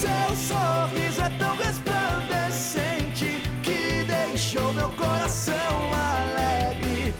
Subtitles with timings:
[0.00, 7.12] Seu sorriso é tão resplandecente que deixou meu coração alegre.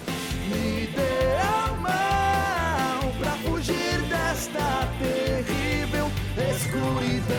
[0.49, 6.11] Me dê a mão pra fugir desta terrível
[6.55, 7.37] escuridão.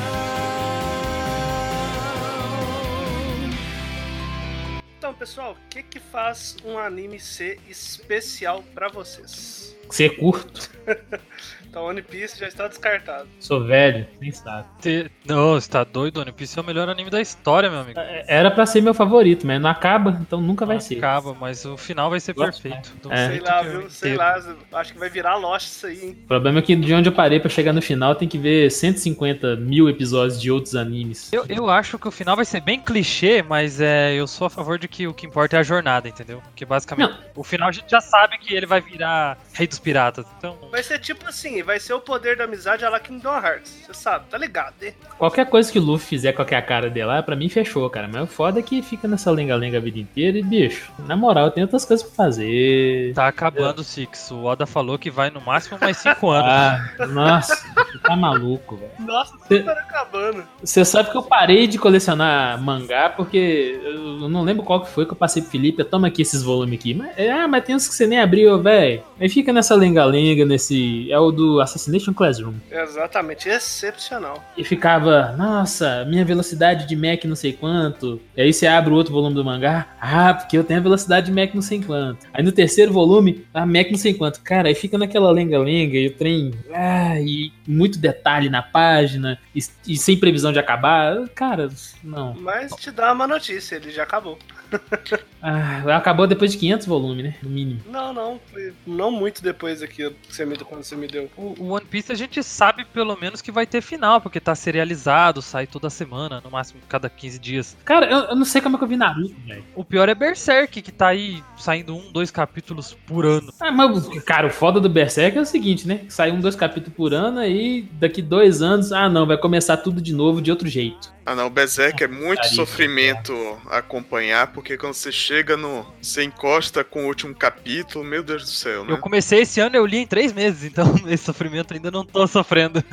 [4.99, 9.75] Então, pessoal, o que que faz um anime ser especial pra vocês?
[9.89, 10.69] Ser curto.
[11.71, 13.29] Então, One Piece já está descartado.
[13.39, 14.67] Sou velho, nem sabe.
[14.81, 16.19] Te- Não, você tá doido?
[16.19, 17.97] One Piece é o melhor anime da história, meu amigo.
[18.27, 20.97] Era pra ser meu favorito, mas não acaba, então nunca vai ser.
[20.97, 22.91] Acaba, mas o final vai ser Gosto, perfeito.
[23.09, 23.27] É.
[23.29, 23.89] Sei lá, viu?
[23.89, 24.35] Sei lá,
[24.73, 26.17] acho que vai virar Lost isso aí, hein?
[26.25, 28.69] O problema é que de onde eu parei pra chegar no final tem que ver
[28.69, 31.31] 150 mil episódios de outros animes.
[31.31, 34.49] Eu, eu acho que o final vai ser bem clichê, mas é, eu sou a
[34.49, 36.41] favor de que o que importa é a jornada, entendeu?
[36.41, 40.25] Porque basicamente o final a gente já sabe que ele vai virar rei dos piratas.
[40.37, 43.83] Então, Vai ser tipo assim, vai ser o poder da amizade a lá Kingdom Hearts.
[43.85, 44.93] Você sabe, tá ligado, né?
[45.17, 48.07] Qualquer coisa que o Luffy fizer com a cara dele lá, pra mim fechou, cara.
[48.11, 51.51] Mas o foda é que fica nessa lenga-lenga a vida inteira e, bicho, na moral,
[51.51, 53.13] tem outras coisas pra fazer.
[53.13, 54.31] tá acabando o Six.
[54.31, 56.49] O Oda falou que vai no máximo mais 5 anos.
[56.51, 58.91] Ah, nossa, você tá maluco, velho.
[58.99, 60.43] Nossa, Cê- super acabando.
[60.63, 65.05] Você sabe que eu parei de colecionar mangá porque eu não lembro qual que foi
[65.05, 65.83] que eu passei pro Felipe.
[65.83, 66.93] Toma aqui esses volumes aqui.
[66.93, 69.03] Mas, ah, mas tem uns que você nem abriu, velho.
[69.19, 71.11] Aí fica nessa lenga-lenga, nesse.
[71.11, 72.53] É o do Assassination Classroom.
[72.69, 74.43] Exatamente, excepcional.
[74.55, 78.21] E ficava, nossa, minha velocidade de Mac não sei quanto.
[78.35, 79.87] E aí você abre o outro volume do mangá.
[79.99, 82.25] Ah, porque eu tenho a velocidade de Mac não sei quanto.
[82.33, 84.41] Aí no terceiro volume, a Mac não sei quanto.
[84.41, 86.51] Cara, aí fica naquela lenga-lenga e o trem.
[86.73, 89.39] Ah, e muito detalhe na página.
[89.55, 91.27] E, e sem previsão de acabar.
[91.29, 91.69] Cara,
[92.03, 92.33] não.
[92.35, 94.37] Mas te dá uma notícia, ele já acabou.
[95.43, 97.35] Ah, acabou depois de 500 volumes, né?
[97.41, 97.81] No mínimo.
[97.87, 98.39] Não, não,
[98.85, 101.29] não muito depois deu quando você me deu.
[101.41, 104.53] O, o One Piece a gente sabe pelo menos que vai ter final, porque tá
[104.53, 107.77] serializado, sai toda semana, no máximo cada 15 dias.
[107.83, 109.63] Cara, eu, eu não sei como é que eu vi Naruto, velho.
[109.75, 113.51] O pior é Berserk, que tá aí saindo um, dois capítulos por ano.
[113.59, 116.01] Ah, mas, cara, o foda do Berserk é o seguinte, né?
[116.09, 119.99] Sai um, dois capítulos por ano, aí daqui dois anos, ah não, vai começar tudo
[119.99, 121.11] de novo de outro jeito.
[121.25, 123.33] Ah não, o Berserk é muito sofrimento
[123.69, 125.85] acompanhar, porque quando você chega no.
[126.01, 128.93] Você encosta com o último capítulo, meu Deus do céu, né?
[128.93, 132.25] Eu comecei esse ano, eu li em três meses, então esse sofrimento ainda não tô
[132.25, 132.83] sofrendo.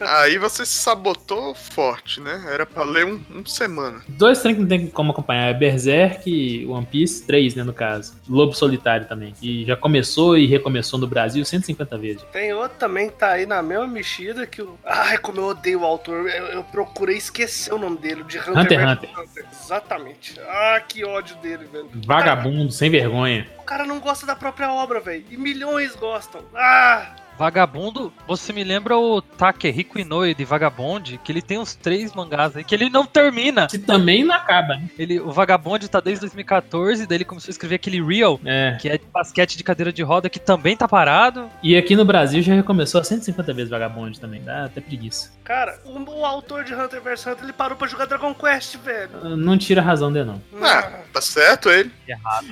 [0.00, 2.44] Aí você se sabotou forte, né?
[2.50, 4.02] Era pra ler um, um semana.
[4.08, 8.14] Dois trem que não tem como acompanhar é Berserk, One Piece, três, né, no caso.
[8.28, 9.34] Lobo Solitário também.
[9.40, 12.22] E já começou e recomeçou no Brasil 150 vezes.
[12.32, 14.78] Tem outro também que tá aí na mesma mexida que o.
[14.84, 16.28] Ai, como eu odeio o autor.
[16.28, 19.18] Eu, eu procurei esquecer o nome dele, de Hunter, Hunter, Hunter.
[19.18, 19.46] Hunter.
[19.50, 20.40] Exatamente.
[20.40, 21.90] Ah, que ódio dele, velho.
[22.06, 23.48] Vagabundo, sem vergonha.
[23.58, 25.24] O cara não gosta da própria obra, velho.
[25.30, 26.44] E milhões gostam.
[26.54, 27.16] Ah!
[27.38, 32.56] Vagabundo, você me lembra o Takehiko Inoue de Vagabond, que ele tem uns três mangás
[32.56, 33.66] aí, que ele não termina.
[33.66, 34.88] Que também não acaba, né?
[34.98, 38.76] Ele, o Vagabond tá desde 2014, daí ele começou a escrever aquele Real, É.
[38.80, 41.48] que é de basquete de cadeira de roda, que também tá parado.
[41.62, 44.42] E aqui no Brasil já recomeçou a 150 vezes Vagabond também.
[44.42, 45.30] Dá até preguiça.
[45.44, 49.36] Cara, o, o autor de Hunter vs Hunter ele parou pra jogar Dragon Quest, velho.
[49.36, 50.42] Não tira a razão dele, não.
[50.62, 51.90] Ah, tá certo ele.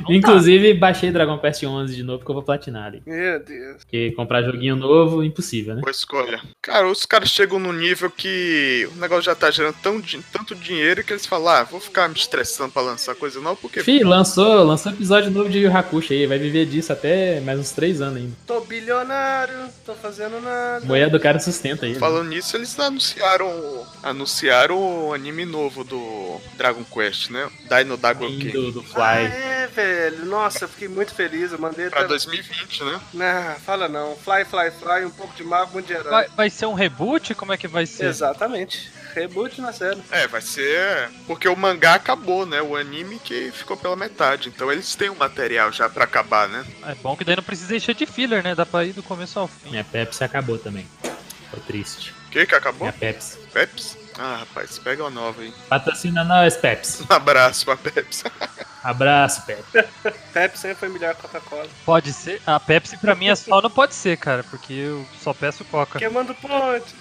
[0.09, 3.03] Inclusive, baixei Dragon Quest 11 de novo, porque eu vou platinar ali.
[3.07, 3.77] Meu Deus.
[3.79, 5.81] Porque comprar joguinho novo, impossível, né?
[5.81, 6.41] Boa escolha.
[6.63, 10.01] Cara, os caras chegam num nível que o negócio já tá gerando tão,
[10.33, 13.83] tanto dinheiro que eles falam, ah, vou ficar me estressando pra lançar coisa nova, porque
[13.83, 17.71] Fih, lançou, lançou episódio novo de Yu Hakusho aí, vai viver disso até mais uns
[17.73, 18.33] 3 anos ainda.
[18.47, 19.55] Tô bilionário,
[19.87, 20.85] tô fazendo nada.
[20.85, 21.99] Moeda do cara sustenta ele.
[21.99, 27.49] Falando nisso, eles anunciaram anunciaram o anime novo do Dragon Quest, né?
[27.69, 28.51] Dino Dagoken.
[28.51, 29.25] do, do Ah, Fly.
[29.27, 30.27] é, velho.
[30.27, 31.53] Nossa, eu fiquei muito feliz.
[31.53, 32.09] Eu mandei Pra até.
[32.09, 33.01] 2020, né?
[33.15, 34.17] Não, fala não.
[34.17, 36.11] Fly, fly, fly, um pouco de mago, muito de herói.
[36.11, 37.37] Vai, vai ser um reboot?
[37.37, 38.07] Como é que vai ser?
[38.07, 38.91] Exatamente.
[39.15, 40.01] Reboot na série.
[40.11, 41.09] É, vai ser.
[41.27, 42.61] Porque o mangá acabou, né?
[42.61, 44.49] O anime que ficou pela metade.
[44.49, 46.65] Então eles têm um material já pra acabar, né?
[46.85, 48.55] É bom que daí não precisa encher de filler, né?
[48.55, 49.71] Dá pra ir do começo ao fim.
[49.71, 50.87] Minha Pepsi acabou também.
[51.51, 52.15] Tô triste.
[52.27, 52.81] O que que acabou?
[52.83, 53.39] Minha Pepsi.
[53.53, 54.00] Pepsi?
[54.23, 55.51] Ah, rapaz, pega uma nova aí.
[55.67, 57.07] Patrocina nós, Pepsi.
[57.11, 58.25] Um abraço pra Pepsi.
[58.85, 59.85] Abraço, Pepsi.
[60.33, 61.67] Pepsi sempre foi melhor que Coca-Cola.
[61.85, 62.41] Pode ser.
[62.47, 65.99] A Pepsi pra mim é só não pode ser, cara, porque eu só peço Coca.
[65.99, 66.95] Queimando ponte.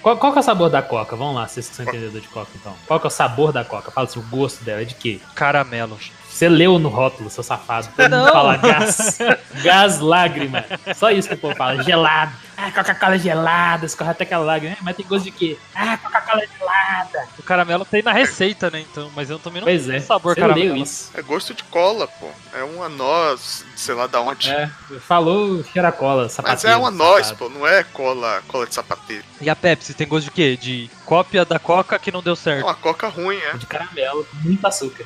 [0.00, 1.16] Qual, qual que é o sabor da Coca?
[1.16, 2.76] Vamos lá, vocês que são entendedores de Coca, então.
[2.86, 3.90] Qual que é o sabor da Coca?
[3.90, 5.20] Fala assim, o gosto dela é de quê?
[5.34, 5.98] Caramelo.
[6.32, 7.88] Você leu no rótulo, seu safado.
[7.94, 8.32] Todo mundo Não.
[8.32, 9.18] fala gás.
[9.62, 10.64] gás lágrima.
[10.96, 11.82] Só isso que o povo fala.
[11.82, 12.32] Gelado.
[12.56, 13.86] Ah, Coca-Cola gelada.
[13.86, 14.74] Escorre até aquela lágrima.
[14.78, 15.58] Ah, Mas tem gosto de quê?
[15.74, 17.28] Ah, Coca-Cola gelada.
[17.38, 18.80] O caramelo tem na receita, né?
[18.80, 20.00] Então, mas eu também não Pois tenho é.
[20.00, 20.76] sabor Você caramelo.
[20.76, 21.10] isso.
[21.14, 22.28] É gosto de cola, pô.
[22.54, 24.50] É uma noz, sei lá da onde.
[24.50, 24.70] É,
[25.06, 26.62] falou cheiracola, sapateiro.
[26.62, 29.24] Mas é uma noz, pô, não é cola, cola de sapateiro.
[29.40, 30.56] E a Pepsi tem gosto de quê?
[30.56, 32.64] De cópia da Coca que não deu É certo.
[32.64, 33.56] uma coca ruim, é.
[33.56, 35.04] De caramelo, com muito açúcar.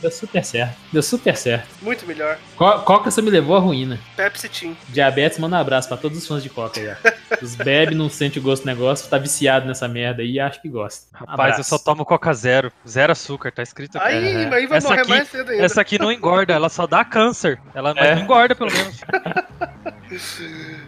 [0.00, 0.76] Deu super certo.
[0.92, 1.66] Deu super certo.
[1.82, 2.38] Muito melhor.
[2.56, 3.98] Co- Coca você me levou à ruína.
[4.16, 4.76] Pepsi Team.
[4.88, 7.18] Diabetes, manda um abraço pra todos os fãs de Coca ó.
[7.42, 10.62] Os bebe, não sente o gosto do negócio, tá viciado nessa merda aí e acho
[10.62, 11.06] que gosta.
[11.12, 11.60] Rapaz, Abraço.
[11.60, 12.72] eu só tomo Coca zero.
[12.88, 14.06] Zero açúcar, tá escrito aqui.
[14.08, 14.54] Aí, É.
[14.54, 15.64] aí vai Essa morrer aqui- mais cedo ainda.
[15.64, 17.60] Essa aqui não engorda, ela só dá câncer.
[17.74, 18.14] Ela mas É.
[18.14, 19.00] não engorda, pelo menos.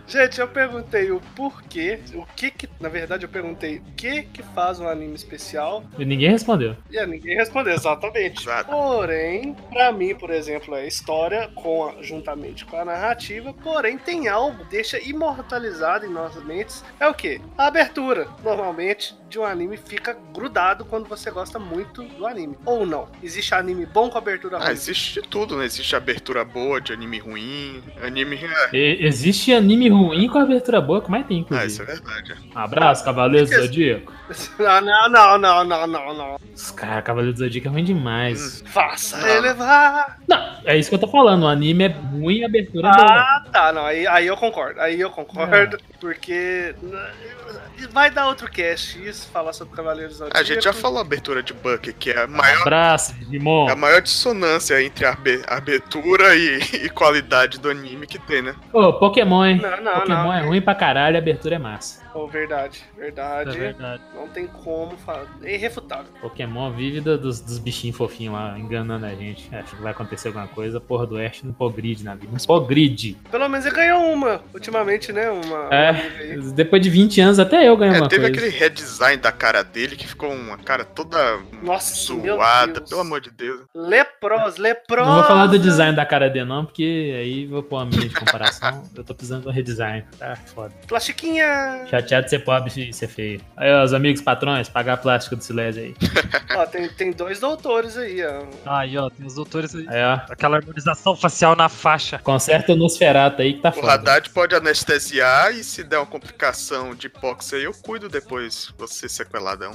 [0.07, 4.43] Gente, eu perguntei o porquê, o que que, na verdade eu perguntei o que que
[4.55, 6.77] faz um anime especial E ninguém respondeu.
[6.91, 8.43] e a ninguém respondeu exatamente.
[8.43, 8.71] Exato.
[8.71, 13.99] Porém, pra mim, por exemplo, é a história com a- juntamente com a narrativa, porém
[13.99, 17.41] tem algo que deixa imortalizado em nossas mentes, é o que?
[17.57, 22.57] A abertura, normalmente, de um anime fica grudado quando você gosta muito do anime.
[22.65, 23.09] Ou não.
[23.23, 24.73] Existe anime bom com abertura Ah, ruim.
[24.73, 25.65] existe de tudo, né?
[25.67, 28.41] Existe abertura boa de anime ruim, anime.
[28.73, 31.83] É, E- existe anime ruim com abertura boa, como é que tem, ah, isso inclusive.
[31.83, 32.51] é verdade.
[32.55, 34.13] Um abraço, Cavaleiro do Zodíaco.
[34.59, 36.37] Não, não, não, não, não, não, não.
[36.55, 38.63] Os caras, Cavaleiro do Zodíaco é ruim demais.
[38.67, 39.29] Faça Não.
[39.29, 40.19] elevar.
[40.29, 41.43] Não, é isso que eu tô falando.
[41.43, 43.07] O anime é ruim, a abertura é boa.
[43.21, 48.51] Ah, tá, não, aí, aí eu concordo, aí eu concordo, porque n- vai dar outro
[48.51, 50.79] cast isso, falar sobre Cavaleiros do A gente já Zodíaco.
[50.79, 53.69] falou a abertura de Bucky, que é a maior, abraço, Digimon.
[53.69, 55.17] é a maior dissonância entre a
[55.49, 58.55] abertura e, e qualidade do anime que tem, né?
[58.73, 59.57] Ô, Pokémon, hein?
[59.61, 60.33] Não, não, Pokémon não.
[60.33, 62.03] é ruim pra caralho, a abertura é massa.
[62.15, 64.03] Oh, verdade, É verdade, verdade.
[64.15, 66.07] não tem como falar, é irrefutável.
[66.21, 69.49] Pokémon vive do- dos, dos bichinhos fofinhos lá, enganando a gente.
[69.55, 70.81] Acho que vai acontecer alguma coisa.
[70.81, 72.29] Porra do Ash não pô grid na vida.
[72.33, 73.17] Não pô grid.
[73.31, 75.69] Pelo menos ele ganhou uma, ultimamente, né, uma...
[75.75, 75.91] É.
[76.37, 76.53] uma.
[76.53, 78.37] Depois de 20 anos, até eu ganho É, uma teve coisa.
[78.47, 82.89] aquele redesign da cara dele que ficou uma cara toda Nossa, Deus.
[82.89, 83.61] pelo amor de Deus.
[83.75, 85.07] Lepros, lepros.
[85.07, 88.09] Não vou falar do design da cara dele, não, porque aí vou pôr uma minha
[88.09, 88.83] de comparação.
[88.97, 90.05] eu tô precisando de um redesign.
[90.19, 90.73] Tá foda.
[90.89, 91.85] Plastiquinha.
[92.01, 93.41] Chateado de ser pobre e ser feio.
[93.57, 95.95] Aí, ó, os amigos patrões, pagar plástico do Silésio aí.
[96.57, 98.43] Ó, tem, tem dois doutores aí, ó.
[98.67, 99.87] Aí, ó, tem os doutores aí.
[99.89, 100.15] Aí, ó.
[100.33, 102.19] Aquela harmonização facial na faixa.
[102.19, 103.93] Conserta o Nosferatu aí que tá O foda.
[103.93, 109.09] Haddad pode anestesiar e se der uma complicação de hipóxia aí, eu cuido depois, você
[109.09, 109.73] sequeladão.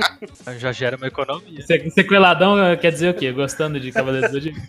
[0.58, 1.60] Já gera uma economia.
[1.66, 3.30] Se- Sequeladão quer dizer o quê?
[3.30, 4.60] Gostando de Cavaleiros do Zodíaco?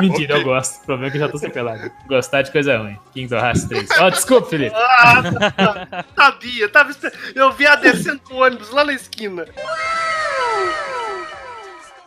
[0.00, 0.82] Mentira, eu gosto.
[0.82, 1.90] O problema é que eu já tô sequelado.
[2.08, 2.98] Gostar de coisa ruim.
[3.12, 3.88] Kingdom Hearts 3.
[4.00, 4.74] Ó, desculpa, Felipe.
[4.76, 6.94] Ah, sabia, tava,
[7.34, 9.46] eu vi a descendo do ônibus lá na esquina.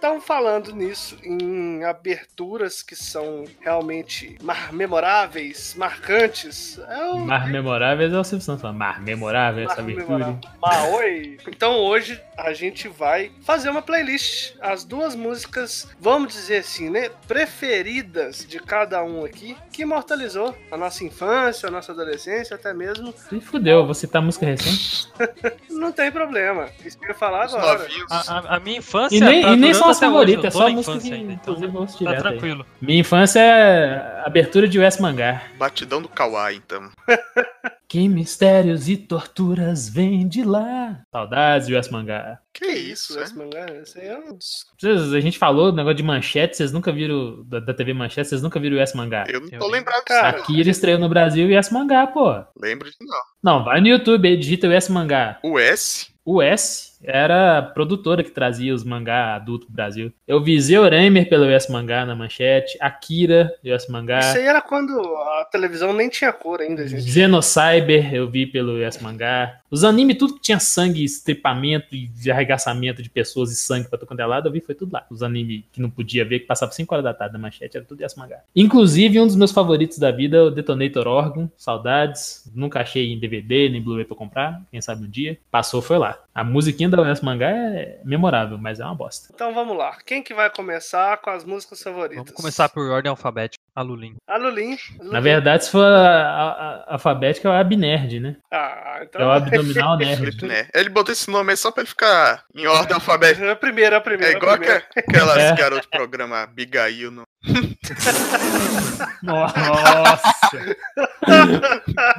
[0.02, 6.80] Estão falando nisso em aberturas que são realmente mar memoráveis, marcantes.
[6.90, 8.64] É o Mar memoráveis é o Silvio Santos.
[8.74, 10.18] Mar memorável essa mar abertura.
[10.18, 10.40] memorável.
[10.60, 11.38] Mar, oi.
[11.48, 14.56] Então hoje a gente vai fazer uma playlist.
[14.60, 17.12] As duas músicas, vamos dizer assim, né?
[17.28, 23.14] Preferidas de cada um aqui, que imortalizou a nossa infância, a nossa adolescência, até mesmo.
[23.32, 25.08] E fudeu, eu vou citar música recente.
[25.70, 26.70] Não tem problema.
[26.84, 27.88] Isso que eu ia falar agora.
[28.10, 29.16] A, a- a minha infância.
[29.16, 30.60] E nem, tá e nem são favoritas, eu é só
[31.00, 32.32] que, ainda, então inclusive, eu ouço Tá direto aí.
[32.32, 32.66] tranquilo.
[32.82, 35.44] Minha infância é abertura de West Mangá.
[35.58, 36.90] Batidão do Kawaii, então.
[37.92, 41.02] Que mistérios e torturas vêm de lá.
[41.12, 42.40] Saudades de West Mangá.
[42.54, 43.26] Que isso, é?
[43.34, 43.66] mangá?
[43.66, 47.44] Aí é um dos- Vocês- a gente falou do negócio de manchete, vocês nunca viram,
[47.44, 49.26] da, da TV Manchete, vocês nunca viram o Mangá.
[49.28, 49.72] Eu não Eu tô lembro.
[49.72, 50.44] lembrado Cara, disso.
[50.44, 52.34] Akira estreou no Brasil e West Mangá, pô.
[52.58, 53.20] Lembro de não.
[53.44, 55.38] Não, vai no YouTube aí, digita o S Mangá.
[55.44, 56.08] O S?
[56.24, 60.12] O S era a produtora que trazia os mangá adulto pro Brasil.
[60.28, 64.62] Eu vi Zeoremer pelo S Mangá na manchete, Akira do S Mangá, Isso aí era
[64.62, 67.10] quando a televisão nem tinha cor ainda, gente.
[67.10, 69.60] Xenocyber eu vi pelo S Mangá.
[69.70, 74.08] Os animes, tudo que tinha sangue, estripamento e arregaçamento de pessoas e sangue pra todo
[74.08, 75.06] quanto é lado, eu vi foi tudo lá.
[75.10, 77.86] Os animes que não podia ver, que passava 5 horas da tarde na manchete, era
[77.86, 78.42] tudo S Mangá.
[78.56, 82.52] Inclusive, um dos meus favoritos da vida é o Detonator Orgon, saudades.
[82.54, 85.38] Nunca achei em DVD nem Blu-ray pra comprar, quem sabe um dia.
[85.50, 86.20] Passou, foi lá.
[86.36, 89.30] A musiquinha da S Mangá é memorável, mas é uma bosta.
[89.34, 89.98] Então vamos lá.
[90.06, 92.26] Quem que vai começar com as músicas favoritas?
[92.26, 93.61] Vamos começar por ordem alfabética.
[93.74, 94.16] A Lulin.
[94.28, 94.78] A Lulin.
[95.02, 98.36] Na verdade, se for a, a- a- alfabética, é o Abnerd, né?
[98.52, 99.32] Ah, É o então.
[99.32, 100.46] abdominal nerd.
[100.46, 100.68] Né?
[100.76, 103.46] Ele botou esse nome aí só pra ele ficar em ordem alfabética.
[103.46, 104.38] É a primeira, a É primeira.
[104.38, 104.82] igual a primeira.
[104.82, 105.56] que- aquelas É.
[105.56, 107.24] garotas do programa Abigail no,
[109.24, 110.66] Nossa!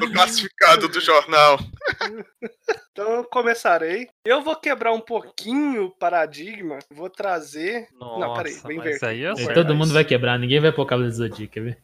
[0.00, 1.58] no classificado do jornal.
[2.00, 4.08] Então Então começarei.
[4.24, 6.78] Eu vou quebrar um pouquinho o paradigma.
[6.94, 7.86] Vou trazer.
[7.98, 9.08] não, peraí, vou inverter.
[9.08, 11.82] aí é É, todo mundo vai quebrar, ninguém vai pôr Cavaleiro do Quer ver?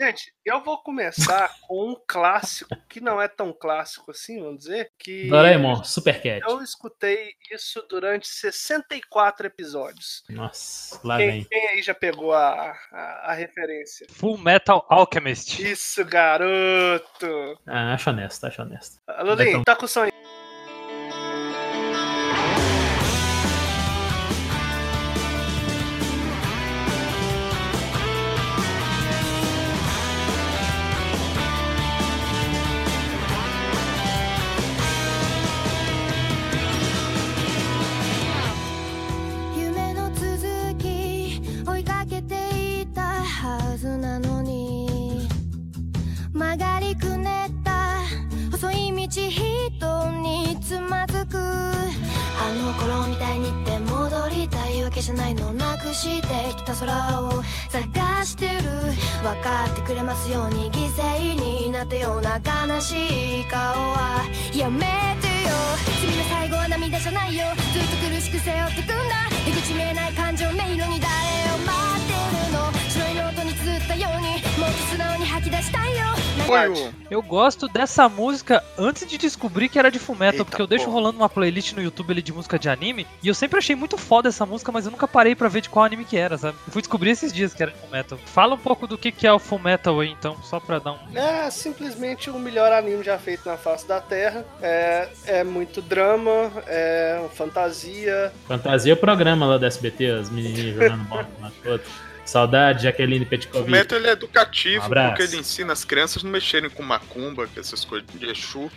[0.00, 4.90] Gente, eu vou começar com um clássico que não é tão clássico assim, vamos dizer.
[4.98, 6.40] Que Doraemon, Super Cat.
[6.48, 10.24] eu escutei isso durante 64 episódios.
[10.28, 11.44] Nossa, lá Quem, vem.
[11.44, 14.06] quem aí já pegou a, a, a referência?
[14.10, 15.60] Full Metal Alchemist.
[15.62, 17.58] Isso, garoto!
[17.66, 18.96] Ah, acho honesto, acho honesto.
[19.22, 20.12] Lulinho, tá com o som aí.
[55.00, 58.52] けじゃないのなくしてきた空を探してる。
[59.22, 64.22] 分かってくれますように犠牲になったような悲しい顔は。
[64.54, 65.56] やめてよ。
[66.00, 67.46] 君の最後は涙じゃないよ。
[67.72, 68.94] ずっと苦しく背負ってくんだ。
[69.46, 71.08] 出口見えない感情迷路に誰
[71.54, 71.89] を待
[76.50, 76.94] Foi o.
[77.08, 80.96] Eu gosto dessa música antes de descobrir que era de Fullmetal, porque eu deixo porra.
[80.96, 83.96] rolando uma playlist no YouTube ali de música de anime, e eu sempre achei muito
[83.96, 86.56] foda essa música, mas eu nunca parei pra ver de qual anime que era, sabe?
[86.66, 88.18] Eu fui descobrir esses dias que era Fullmetal.
[88.26, 90.98] Fala um pouco do que que é o Fullmetal aí, então, só pra dar um...
[91.16, 94.44] É simplesmente o melhor anime já feito na face da Terra.
[94.60, 98.32] É, é muito drama, é fantasia.
[98.48, 102.09] Fantasia é o programa lá da SBT, as menininhas jogando bola uma com a outra.
[102.24, 103.70] Saudade, Jaqueline O Petkovic.
[103.70, 105.08] método ele é educativo, Um abraço.
[105.16, 108.70] porque ele ensina as crianças a não mexerem com macumba, com essas coisas de Exu,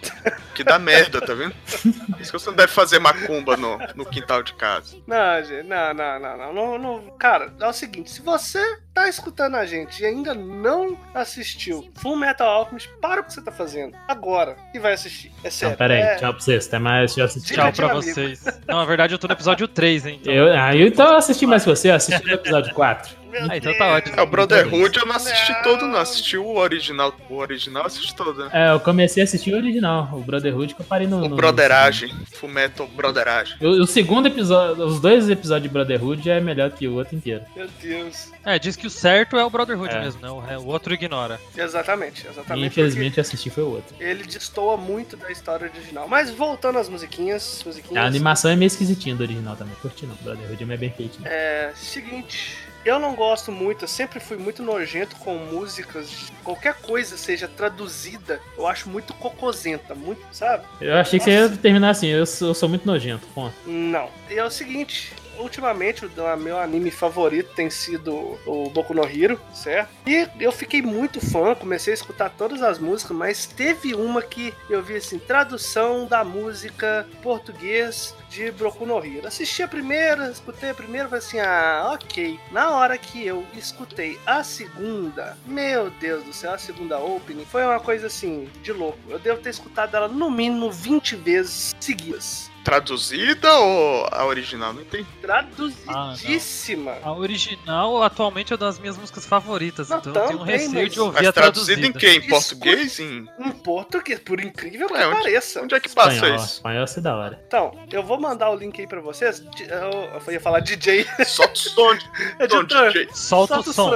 [0.56, 1.54] que dá merda, tá vendo?
[1.54, 4.98] Por isso que você não deve fazer macumba no, no quintal de casa.
[5.08, 7.18] Não, gente, não, não, não, não, não, não.
[7.18, 8.62] Cara, é o seguinte: se você
[8.94, 13.42] tá escutando a gente e ainda não assistiu Full Metal Alchemist, para o que você
[13.42, 15.32] tá fazendo agora e vai assistir.
[15.44, 15.72] É sério.
[15.72, 16.16] Não, pera aí, é...
[16.16, 17.54] tchau pra vocês, até mais, já assisti.
[17.54, 18.02] Tchau pra amigo.
[18.02, 18.44] vocês.
[18.68, 20.20] Não, na verdade eu tô no episódio 3, hein?
[20.22, 20.34] Então...
[20.34, 23.23] Eu, ah, eu, então eu assisti mais que você, eu assisti o episódio 4.
[23.34, 24.16] Meu Ah, então tá ótimo.
[24.18, 25.62] É, o Brotherhood eu não assisti Não.
[25.64, 26.00] todo, não.
[26.00, 27.16] Assisti o original.
[27.30, 28.50] O original eu assisti todo, né?
[28.54, 31.24] É, eu comecei a assistir o original, o Brotherhood, que eu parei no.
[31.24, 32.14] O no- Brotheragem.
[32.34, 33.58] Fullmetal Brotheragem.
[33.62, 37.44] O, o segundo episódio, os dois episódios de Brotherhood é melhor que o outro inteiro.
[37.56, 38.32] Meu Deus.
[38.46, 40.00] É, diz que o certo é o Brotherhood É.
[40.02, 40.30] mesmo, né?
[40.30, 41.40] O, o outro ignora.
[41.58, 42.68] Exatamente, E exatamente.
[42.68, 43.96] infelizmente eu assisti foi o outro.
[44.00, 46.08] Ele destoa muito da história original.
[46.08, 48.04] Mas voltando às musiquinhas, musiquinhas.
[48.04, 50.16] A animação é meio esquisitinha do original também, curti não.
[50.22, 51.26] Brotherhood é mais bem feitinho.
[51.26, 56.32] É, seguinte, eu não gosto muito, eu sempre fui muito nojento com músicas.
[56.44, 60.66] Qualquer coisa seja traduzida, eu acho muito cocosenta, muito, sabe?
[60.82, 63.54] Eu achei que você ia terminar assim, eu sou, eu sou muito nojento, ponto.
[63.66, 64.10] Não.
[64.30, 65.14] E é o seguinte.
[65.40, 69.90] Ultimamente, o meu anime favorito tem sido o Boku no Hero, certo?
[70.06, 74.54] E eu fiquei muito fã, comecei a escutar todas as músicas, mas teve uma que
[74.70, 79.28] eu vi assim, tradução da música português de Boku no Hero.
[79.28, 82.40] Assisti a primeira, escutei a primeira, falei assim, ah, ok.
[82.52, 87.64] Na hora que eu escutei a segunda, meu Deus do céu, a segunda opening, foi
[87.64, 88.98] uma coisa assim, de louco.
[89.08, 92.50] Eu devo ter escutado ela no mínimo 20 vezes seguidas.
[92.64, 94.74] Traduzida ou a original?
[94.74, 95.06] Não entendi.
[95.22, 96.98] Traduzidíssima.
[97.04, 100.72] A original atualmente é uma das minhas músicas favoritas, Não, então eu tenho um receio
[100.84, 101.88] mas- de ouvir Mas a traduzida traduzida.
[101.88, 102.08] em quê?
[102.08, 103.00] Em Escuta- português?
[103.00, 103.28] Em...
[103.40, 105.62] em português, por incrível que Ué, onde- pareça.
[105.62, 106.54] Onde é que passa Espanhol, isso?
[106.56, 107.44] espanhol é da hora.
[107.48, 109.44] Então, eu vou mandar o link aí pra vocês.
[109.60, 111.06] Eu, eu ia falar DJ.
[111.26, 111.94] Solta o som,
[112.40, 113.92] Editor, DJ, Solta o som.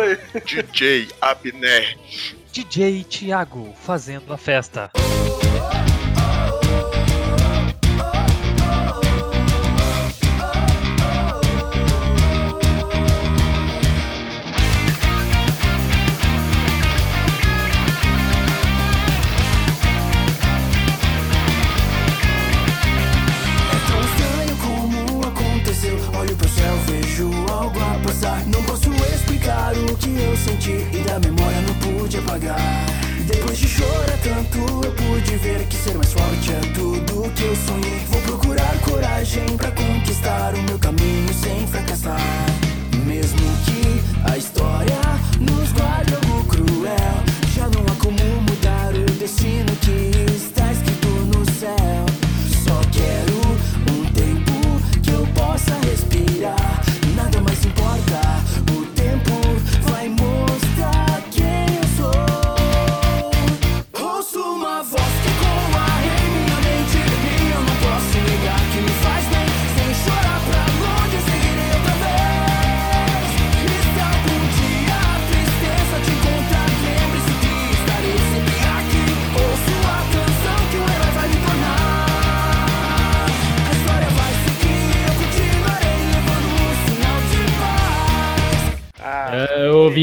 [0.46, 1.98] DJ Abner.
[2.52, 4.90] DJ Thiago fazendo a festa.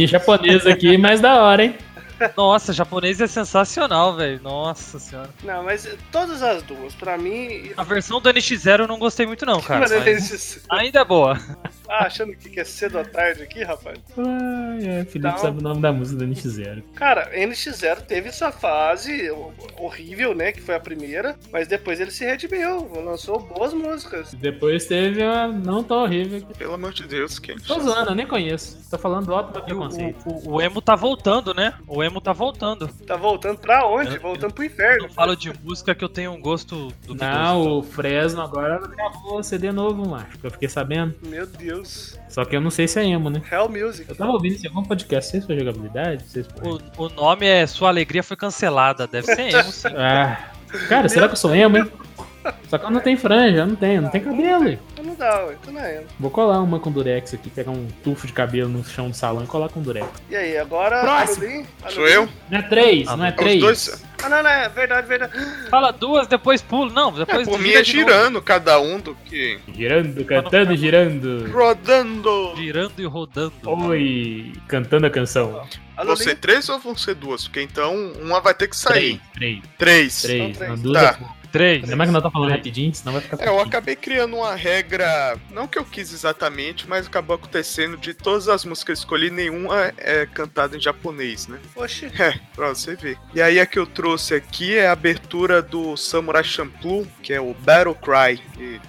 [0.04, 1.76] Em japonês aqui, mas da hora, hein?
[2.36, 4.40] Nossa, japonês é sensacional, velho.
[4.42, 5.30] Nossa senhora.
[5.42, 7.72] Não, mas todas as duas, pra mim.
[7.76, 9.80] A versão do NX0 eu não gostei muito, não, cara.
[9.80, 11.38] Mas Ainda é boa.
[11.88, 13.98] Ah, achando que é cedo ou tarde aqui, rapaz?
[14.16, 16.82] Ai, ai, Felipe Então- sabe o nome da música do NX0.
[16.94, 19.30] Cara, NX0 teve essa fase
[19.78, 20.52] horrível, né?
[20.52, 24.32] Que foi a primeira, mas depois ele se redimiu, lançou boas músicas.
[24.34, 26.40] Depois teve uma não tão horrível.
[26.58, 27.56] Pelo amor de Deus, quem?
[27.58, 28.78] Tô zoando, eu nem conheço.
[28.90, 30.16] Tô falando do alto do E o, preconceito.
[30.26, 31.74] o- o emo tá voltando, né?
[31.86, 32.88] O emo tá voltando.
[33.06, 34.16] Tá voltando pra onde?
[34.16, 35.08] Eu- Voltando pro Eu inferno.
[35.12, 37.30] falo de música que eu tenho um gosto duvidoso.
[37.30, 40.38] Não, o Fresno agora gravou CD novo, macho.
[40.38, 41.14] que Eu fiquei sabendo.
[41.26, 41.73] Meu Deus.
[42.28, 43.40] Só que eu não sei se é emo, né?
[43.50, 44.08] Hell Music.
[44.08, 46.42] Eu tava ouvindo isso em algum podcast, se foi jogabilidade, foi.
[46.72, 49.06] O, o nome é Sua Alegria Foi Cancelada.
[49.06, 49.88] Deve ser emo, sim.
[49.96, 50.50] Ah,
[50.88, 51.90] cara, será que eu sou emo, hein?
[52.68, 54.68] Só que eu não tenho franja, eu não tenho, não tem cabelo.
[54.68, 54.78] hein?
[54.92, 55.56] Então não dá, ué.
[55.62, 56.02] Então não é.
[56.20, 59.44] Vou colar uma com durex aqui, pegar um tufo de cabelo no chão do salão
[59.44, 60.06] e colar com durex.
[60.28, 61.00] E aí, agora.
[61.00, 61.64] Próximo.
[61.88, 62.28] Sou eu?
[62.50, 63.60] Não é três, Ah, não é os Os três.
[63.60, 64.04] dois.
[64.24, 65.32] Ah, não, não, é verdade, verdade.
[65.68, 66.90] Fala duas, depois pulo.
[66.92, 68.08] Não, É, depois por mim é de novo.
[68.10, 69.58] girando cada um do que.
[69.74, 71.50] Girando, cantando, girando.
[71.52, 72.54] Rodando!
[72.56, 73.52] Girando e rodando.
[73.66, 75.66] Oi, cantando a canção.
[75.96, 77.44] Vão ser três ou vão ser duas?
[77.44, 79.20] Porque então uma vai ter que sair.
[79.34, 80.22] Três, três, Três.
[80.22, 80.56] três.
[80.56, 80.70] três.
[80.70, 81.18] Não, duas Tá.
[81.54, 81.58] É.
[81.58, 81.84] Três.
[81.84, 84.54] Ainda mais que nós estamos falando rapidinho, senão vai ficar É, eu acabei criando uma
[84.54, 88.94] regra, não que eu quis exatamente, mas acabou acontecendo de todas as músicas que eu
[88.94, 91.58] escolhi, nenhuma é cantada em japonês, né?
[91.76, 92.10] Oxi.
[92.18, 93.18] É, pra você ver.
[93.34, 97.40] E aí a que eu trouxe aqui é a abertura do Samurai Champloo, que é
[97.40, 98.40] o Battle Cry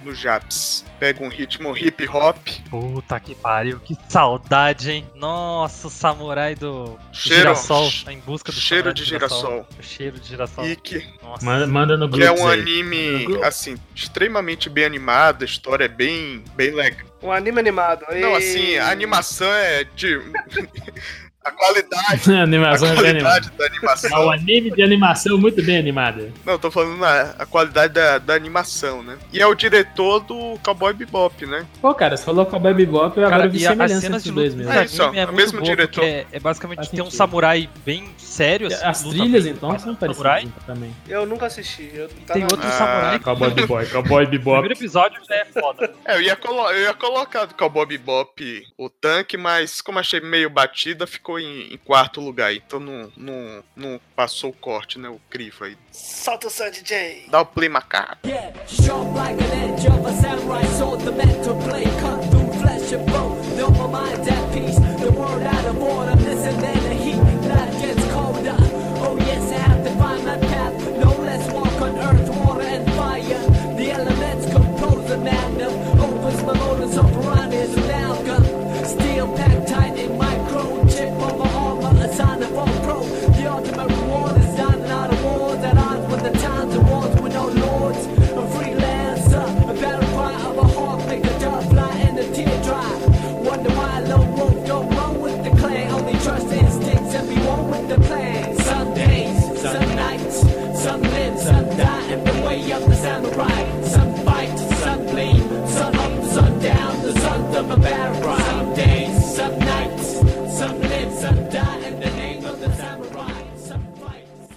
[0.04, 0.84] no Japs.
[0.98, 2.36] Pega um ritmo hip hop,
[2.70, 5.06] Puta que pariu, que saudade, hein?
[5.14, 7.90] Nossa, o samurai do cheiro, girassol.
[8.08, 9.66] Em busca do cheiro de girassol.
[9.78, 10.66] O cheiro de girassol.
[10.66, 11.44] E que, Nossa.
[11.44, 12.40] Manda, manda no que grupo.
[12.40, 12.60] é um aí.
[12.60, 17.06] anime, assim, extremamente bem animado, a história é bem, bem legal.
[17.22, 18.06] Um anime animado.
[18.14, 20.18] Não, assim, a animação é de.
[21.46, 23.40] a qualidade, a a animação é bem animada.
[23.50, 24.30] qualidade da É um animação.
[24.32, 26.32] anime de animação muito bem animada.
[26.44, 29.16] Não, tô falando na, a qualidade da, da animação, né?
[29.32, 31.66] E é o diretor do Cowboy Bebop, né?
[31.80, 34.22] Pô, cara, você falou com a Baby Bop, eu agora vi a- as semelhança cenas
[34.22, 34.72] entre os dois mesmo.
[34.72, 36.04] É isso, é, é o mesmo diretor.
[36.04, 38.66] É, é basicamente Faz ter um samurai bem sério.
[38.66, 40.48] Assim, As trilhas, bem, então, são parecidas samurai.
[40.66, 40.94] também.
[41.08, 41.90] Eu nunca assisti.
[41.94, 43.18] Eu, tá Tem na- outro Ah, samurai.
[43.18, 44.58] Cowboy Boy, Cowboy O Bebop.
[44.60, 45.92] primeiro episódio já é foda.
[46.04, 50.20] É, eu ia, colo eu ia colocar do Cowboy Bebop o tanque, mas como achei
[50.20, 52.54] meio batida, ficou em, em quarto lugar.
[52.54, 55.08] Então não, não, não passou o corte, né?
[55.08, 55.76] O crivo aí.
[55.90, 57.26] Solta o som, DJ.
[57.28, 58.26] Dá o play macaco.
[58.26, 62.92] Yeah, sharp like an edge of a samurai sword, the mental blade cut through flesh
[62.92, 63.36] and bone.
[63.56, 64.35] No, my mind's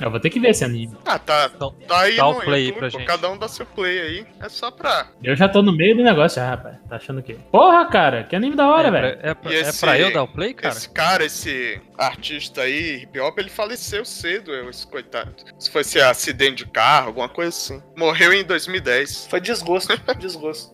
[0.09, 0.97] Eu vou ter que ver esse anime.
[1.05, 1.49] Ah, tá.
[1.55, 3.05] Então, Tá aí dá o play aí YouTube, pra gente.
[3.05, 4.25] Cada um dá seu play aí.
[4.41, 5.07] É só pra.
[5.23, 6.77] Eu já tô no meio do negócio já, rapaz.
[6.89, 7.37] Tá achando o quê?
[7.51, 9.19] Porra, cara, que anime da hora, é, velho.
[9.21, 10.73] é, pra, é esse- pra eu dar o play, cara?
[10.73, 15.33] Esse cara, esse artista aí, hip hop, ele faleceu cedo, eu, esse coitado.
[15.59, 17.81] Se fosse acidente de carro, alguma coisa assim.
[17.95, 19.27] Morreu em 2010.
[19.29, 19.93] Foi desgosto.
[20.17, 20.73] desgosto.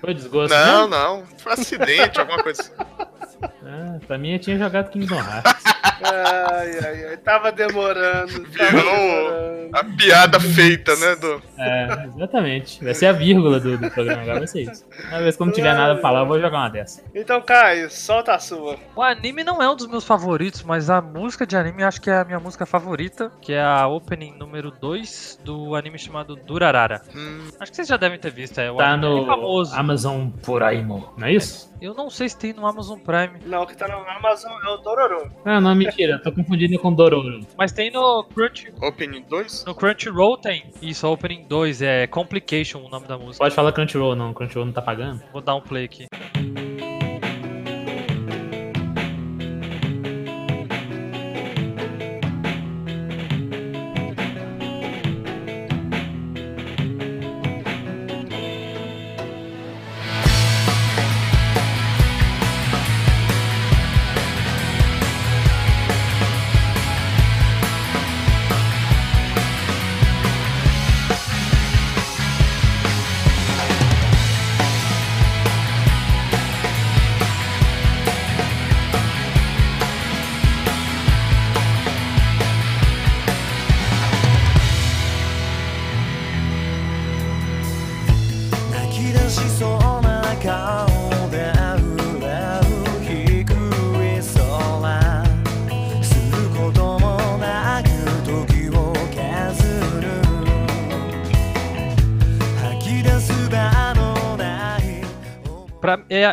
[0.00, 0.54] Foi desgosto.
[0.54, 0.96] Não, né?
[0.96, 1.24] não.
[1.38, 2.72] Foi acidente, alguma coisa assim.
[3.42, 5.64] Ah, pra mim eu tinha jogado Kingdom Hearts.
[6.02, 7.16] Ai, ai, ai.
[7.18, 8.32] Tava demorando.
[8.50, 9.70] Tava Virou demorando.
[9.72, 11.16] a piada feita, né?
[11.16, 11.42] Do...
[11.58, 12.84] É, exatamente.
[12.84, 14.84] Vai ser a vírgula do, do programa agora, vai ser isso.
[15.08, 17.02] Uma vez que eu não tiver nada pra falar, eu vou jogar uma dessa.
[17.14, 18.76] Então, Caio, solta a sua.
[18.94, 22.10] O anime não é um dos meus favoritos, mas a música de anime acho que
[22.10, 27.02] é a minha música favorita, que é a opening número 2 do anime chamado Durarara.
[27.14, 29.74] Hum, Acho que vocês já devem ter visto, é o Tá no famoso.
[29.74, 31.74] Amazon Puraimo, não é isso?
[31.80, 34.68] Eu não sei se tem no Amazon Prime, Não, o que tá no Amazon é
[34.70, 35.30] o Dororo.
[35.44, 37.40] Ah, não, mentira, tô confundindo com Dororo.
[37.56, 39.64] mas tem no Crunch, opening 2?
[39.66, 40.64] no Crunchyroll tem.
[40.82, 43.38] Isso, opening 2 é Complication, o nome da música.
[43.44, 45.22] Pode falar Crunchyroll, não, Crunchyroll não tá pagando.
[45.32, 46.06] Vou dar um play aqui.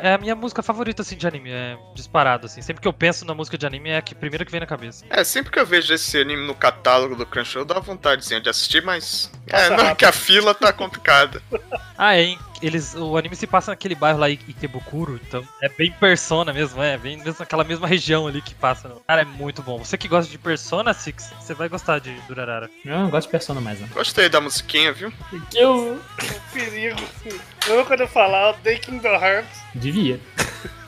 [0.02, 1.52] É, é a minha música favorita, assim, de anime.
[1.52, 2.62] É disparado, assim.
[2.62, 4.66] Sempre que eu penso na música de anime, é a que, primeira que vem na
[4.68, 5.06] cabeça.
[5.10, 8.84] É, sempre que eu vejo esse anime no catálogo do Crunchyroll, dá vontadezinha de assistir,
[8.84, 9.32] mas.
[9.50, 9.96] Passa É, não, rápido.
[9.98, 11.42] que a fila tá complicada.
[11.98, 16.54] Ah, é, eles, o anime se passa naquele bairro lá, Ikebukuro, então é bem Persona
[16.54, 18.92] mesmo, é, bem mesmo naquela mesma região ali que passa.
[19.08, 19.80] Cara, é muito bom.
[19.80, 22.70] Você que gosta de Persona, Six, você vai gostar de Durarara.
[22.84, 23.88] Eu não gosto de Persona mais, não.
[23.90, 25.12] Gostei da musiquinha, viu?
[25.54, 26.00] Eu
[26.54, 27.00] Perigo.
[27.68, 29.62] Lembra quando eu falava The Kingdom Hearts?
[29.76, 30.20] devia.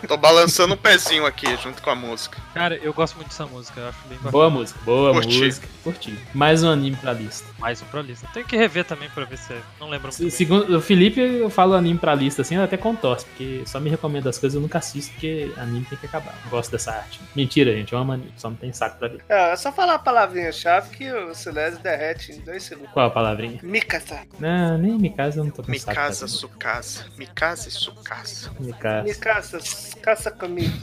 [0.08, 2.38] Tô balançando um pezinho aqui junto com a música.
[2.54, 4.32] Cara, eu gosto muito dessa música, eu acho bem bacana.
[4.32, 5.40] Boa música, boa Curti.
[5.44, 5.68] música.
[5.84, 6.20] Curti.
[6.34, 7.48] Mais um anime pra lista.
[7.60, 8.28] Mais um pra lista.
[8.34, 9.62] Tem que rever também pra ver se é.
[9.80, 10.32] Não lembro Se- muito.
[10.32, 10.38] bem.
[10.38, 13.90] Segundo o Felipe, eu falo anime pra lista assim, eu até contorce, porque só me
[13.90, 16.36] recomenda as coisas eu nunca assisto, porque anime tem que acabar.
[16.44, 17.20] Não gosto dessa arte.
[17.36, 19.24] Mentira, gente, eu amo anime, só não tem saco pra ver.
[19.28, 22.92] É, é só falar a palavrinha-chave que o Celeste derrete em dois segundos.
[22.94, 23.60] Qual a palavrinha?
[23.64, 24.22] Mikasa.
[24.40, 25.86] Não, nem me casa, eu não tô com saco.
[25.86, 26.28] pra Mikasa.
[26.28, 27.06] Sukasa.
[27.18, 28.52] Mikasa e Sukasa.
[28.60, 29.04] Me casa.
[29.04, 29.60] Mikasa,
[29.96, 30.74] caça comigo.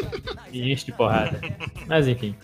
[0.52, 1.40] E enche de porrada.
[1.86, 2.34] Mas enfim.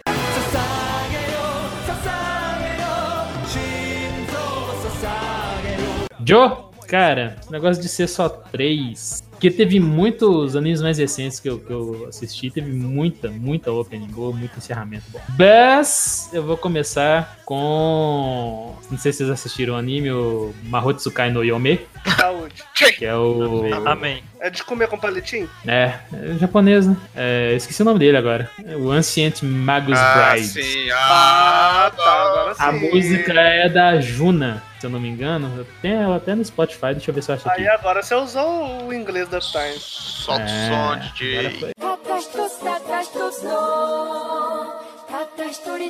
[6.24, 6.50] Joe,
[6.86, 9.27] cara, negócio de ser só três.
[9.38, 14.08] Porque teve muitos animes mais recentes que eu, que eu assisti, teve muita, muita opening
[14.08, 15.20] boa, muito encerramento bom.
[15.38, 18.74] Mas eu vou começar com.
[18.90, 21.80] Não sei se vocês assistiram o anime, o Mahotsukai no Yome,
[22.18, 22.64] Saúde.
[22.98, 23.62] que é o.
[23.86, 24.24] Amém.
[24.40, 25.48] É de comer com palitinho?
[25.64, 26.96] É, é japonês, né?
[27.14, 28.50] É, esqueci o nome dele agora.
[28.66, 30.46] É o Ancient Magus Ah, Bride.
[30.48, 30.90] sim.
[30.90, 32.62] Ah, Ah, tá, agora sim.
[32.62, 35.66] A música é da Juna, se eu não me engano.
[35.82, 37.60] Tem ela até no Spotify, deixa eu ver se eu acho aqui.
[37.62, 39.78] Aí agora você usou o inglês da Time.
[39.78, 41.74] Solta o som, DJ.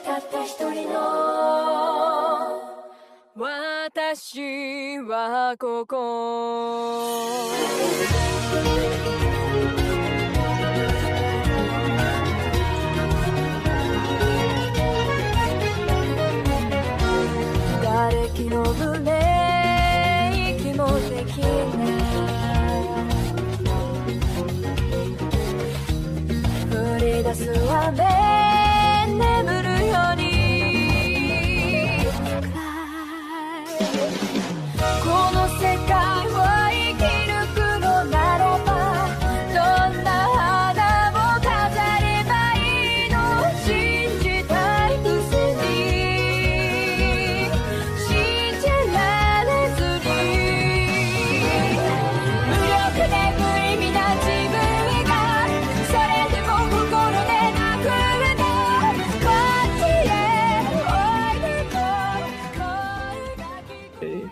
[0.00, 0.20] たっ
[18.48, 21.98] のブレーキもできない。
[26.70, 28.47] 降り出す雨。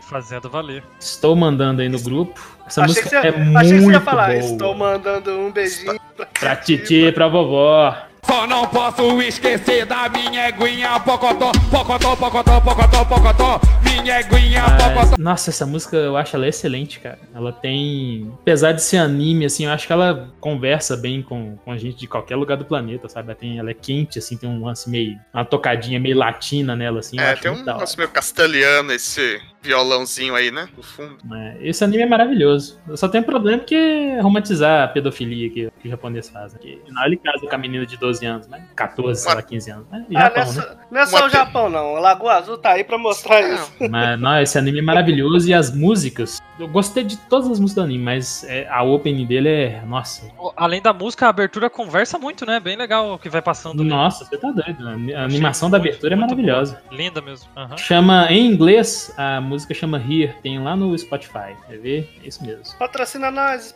[0.00, 0.48] Fazendo.
[0.48, 0.82] Valer.
[1.00, 2.40] Estou mandando aí no grupo.
[2.66, 4.38] Essa achei música você, é muito Achei que você ia falar, boa.
[4.38, 7.96] estou mandando um beijinho pra, pra titi, pra vovó.
[8.24, 13.60] Só não posso esquecer da minha eguinha Pocotó, pocotó, pocotó, pocotó, pocotó
[14.02, 17.18] minha eguinha pocotó Mas, nossa, essa música eu acho ela excelente, cara.
[17.34, 18.30] Ela tem.
[18.42, 21.96] Apesar de ser anime, assim, eu acho que ela conversa bem com, com a gente
[21.98, 23.28] de qualquer lugar do planeta, sabe?
[23.30, 25.18] Ela, tem, ela é quente, assim, tem um lance meio.
[25.32, 27.18] Uma tocadinha meio latina nela, assim.
[27.18, 30.68] eu É, acho tem um negócio meio castelhano esse violãozinho aí, né?
[30.76, 31.16] No fundo.
[31.34, 32.78] É, esse anime é maravilhoso.
[32.88, 36.54] Eu só tenho problema que é romantizar a pedofilia que, que o japonês faz.
[36.54, 36.80] Aqui.
[36.84, 38.64] Afinal, ele casa com a menina de 12 anos, né?
[38.76, 39.86] 14, sei lá, 15 anos.
[39.92, 40.46] É, Ah, Japão, não, é né?
[40.46, 41.94] só, não é só Uma o Japão, não.
[41.94, 43.72] O Lagoa Azul tá aí pra mostrar isso.
[43.90, 46.40] Mas, não, esse anime é maravilhoso e as músicas.
[46.58, 49.82] Eu gostei de todas as músicas do anime, mas é, a opening dele é.
[49.86, 50.30] Nossa.
[50.56, 52.58] Além da música, a abertura conversa muito, né?
[52.60, 53.80] Bem legal o que vai passando.
[53.80, 53.88] ali.
[53.90, 54.88] Nossa, você tá doido.
[54.88, 56.80] A a animação da muito, abertura é maravilhosa.
[56.88, 56.96] boa.
[56.96, 57.48] Linda mesmo.
[57.56, 57.76] Aham.
[57.76, 61.54] Chama, em inglês, a música chama Here, tem lá no Spotify.
[61.68, 62.18] Quer ver?
[62.24, 62.64] É isso mesmo.
[62.78, 63.74] Patrocina nós,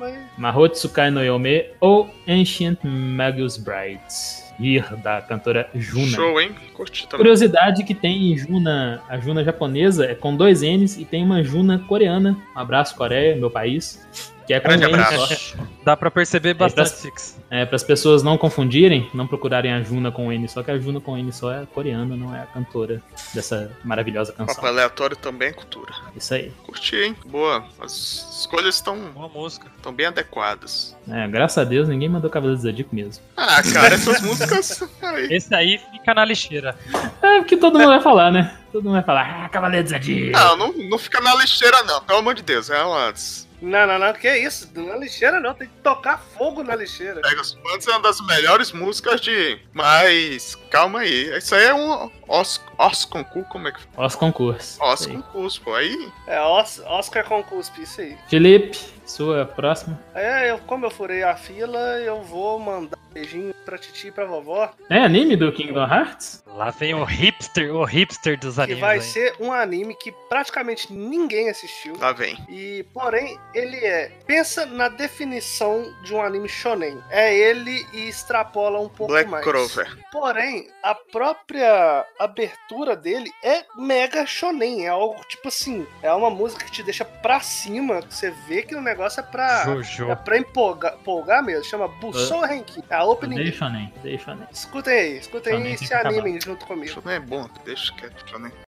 [0.00, 0.18] aí.
[0.36, 4.45] Mahotsukai no Yome ou Ancient Magus Brides.
[4.58, 6.16] Here, da cantora Juna.
[6.16, 6.54] Show, hein?
[6.72, 7.18] Curti também.
[7.18, 11.42] Curiosidade que tem em Juna, a Juna japonesa é com dois N's e tem uma
[11.42, 12.36] Juna coreana.
[12.54, 14.34] Um abraço, Coreia, meu país.
[14.46, 15.56] Que é com Grande N abraço.
[15.56, 15.56] só.
[15.84, 17.38] Dá pra perceber bastante, pra- Six.
[17.50, 20.78] É, para as pessoas não confundirem, não procurarem a Juna com N, só que a
[20.78, 23.02] Juna com N só é coreana, não é a cantora
[23.34, 24.64] dessa maravilhosa Papo canção.
[24.66, 25.92] aleatório também é cultura.
[26.16, 26.52] Isso aí.
[26.64, 27.16] Curti, hein?
[27.26, 27.64] Boa.
[27.80, 27.92] As
[28.40, 29.66] escolhas estão Boa música.
[29.76, 30.96] estão bem adequadas.
[31.10, 33.22] É, graças a Deus ninguém mandou Cavaleiro do Zodíaco mesmo.
[33.36, 34.82] Ah, cara, essas músicas.
[35.02, 35.26] Aí.
[35.34, 36.76] Esse aí fica na lixeira.
[37.22, 38.56] É porque todo mundo vai falar, né?
[38.72, 40.32] Todo mundo vai falar, ah, Cavaleiro do Zodíaco.
[40.32, 42.00] Não, não, não fica na lixeira, não.
[42.02, 42.70] Pelo amor de Deus.
[42.70, 43.45] É umas.
[43.66, 44.70] Não, não, não, que isso?
[44.74, 45.52] Não é lixeira, não.
[45.54, 47.20] Tem que tocar fogo na lixeira.
[47.20, 49.58] Pega os Bandos é uma das melhores músicas de.
[49.72, 50.54] Mas.
[50.70, 51.36] Calma aí.
[51.36, 54.78] Isso aí é um os, os concurso, como é que Os concursos.
[54.80, 55.16] Os Isso aí.
[55.16, 55.74] concurso, pô.
[55.74, 56.12] Aí.
[56.26, 58.16] É Os- Oscar com cuspe, isso aí.
[58.28, 59.98] Felipe, Sua próxima.
[60.14, 64.26] É, eu, como eu furei a fila, eu vou mandar beijinho pra Titi e pra
[64.26, 64.70] vovó.
[64.90, 66.44] É anime do Kingdom Hearts?
[66.46, 68.80] Lá vem o hipster, o hipster dos Que animes.
[68.80, 69.02] vai aí.
[69.02, 71.96] ser um anime que praticamente ninguém assistiu.
[71.98, 72.36] Lá vem.
[72.48, 74.10] E, porém, ele é.
[74.26, 76.98] Pensa na definição de um anime shonen.
[77.10, 79.44] É ele e extrapola um pouco Black mais.
[79.44, 79.98] Clover.
[80.12, 84.86] Porém, a própria abertura dele é mega shonen.
[84.86, 85.86] É algo tipo assim.
[86.02, 88.00] É uma música que te deixa pra cima.
[88.02, 89.64] que Você vê que o negócio é pra.
[89.64, 90.10] Jojo.
[90.10, 91.64] É pra empolgar, empolgar mesmo.
[91.64, 92.82] Chama Busou Renki.
[92.88, 93.36] É a opening.
[93.36, 94.46] Deixa nem, deixa nem.
[94.52, 96.86] Escutem aí, escutem Shonen aí e se animem junto comigo.
[96.86, 98.65] Isso não é bom, deixa quieto, deixa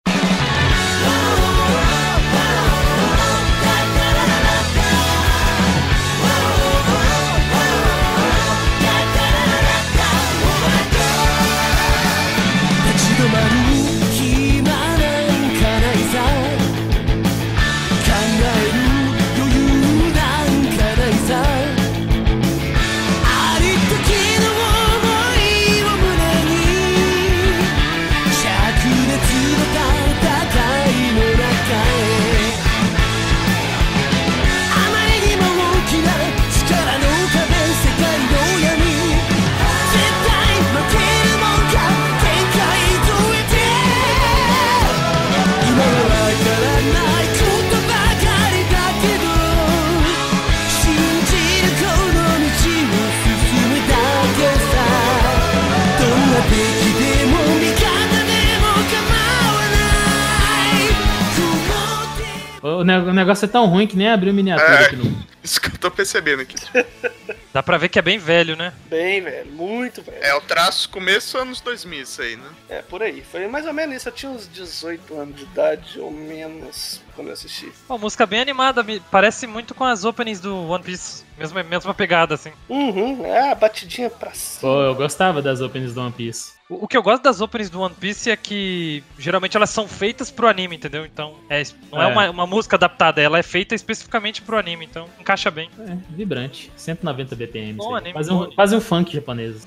[62.99, 64.85] O ne- o negócio é tão ruim que nem abriu miniatura É.
[64.87, 65.27] aqui no.
[65.43, 66.57] Isso que eu tô percebendo aqui.
[67.55, 68.73] Dá pra ver que é bem velho, né?
[68.87, 70.19] Bem, velho, muito velho.
[70.21, 72.49] É o traço começo anos 2000 isso aí, né?
[72.69, 73.23] É, por aí.
[73.23, 74.09] Foi mais ou menos isso.
[74.09, 77.71] Eu tinha uns 18 anos de idade, ou menos, quando eu assisti.
[77.89, 81.25] Uma música bem animada, parece muito com as openings do One Piece.
[81.39, 82.51] Mesma, mesma pegada, assim.
[82.69, 84.61] Uhum, é a batidinha pra cima.
[84.73, 86.56] Pô, eu gostava das openings do One Piece.
[86.69, 90.33] O, que eu gosto das openings do One Piece é que geralmente elas são feitas
[90.33, 91.07] pro anime, entendeu?
[91.07, 92.09] Então, é, não é, É.
[92.09, 95.71] uma, uma música adaptada, ela é feita especificamente pro anime, então encaixa bem.
[95.79, 96.73] É, vibrante.
[96.77, 97.75] 190 BPM.
[97.75, 98.55] Bom anime, quase, um, anime.
[98.57, 99.65] quase um funk japonês.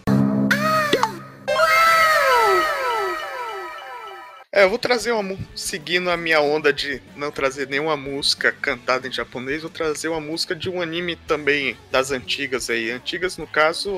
[4.60, 5.38] É, eu vou trazer uma.
[5.56, 10.20] Seguindo a minha onda de não trazer nenhuma música cantada em japonês, vou trazer uma
[10.20, 12.92] música de um anime também das antigas aí.
[12.92, 13.90] Antigas, no caso,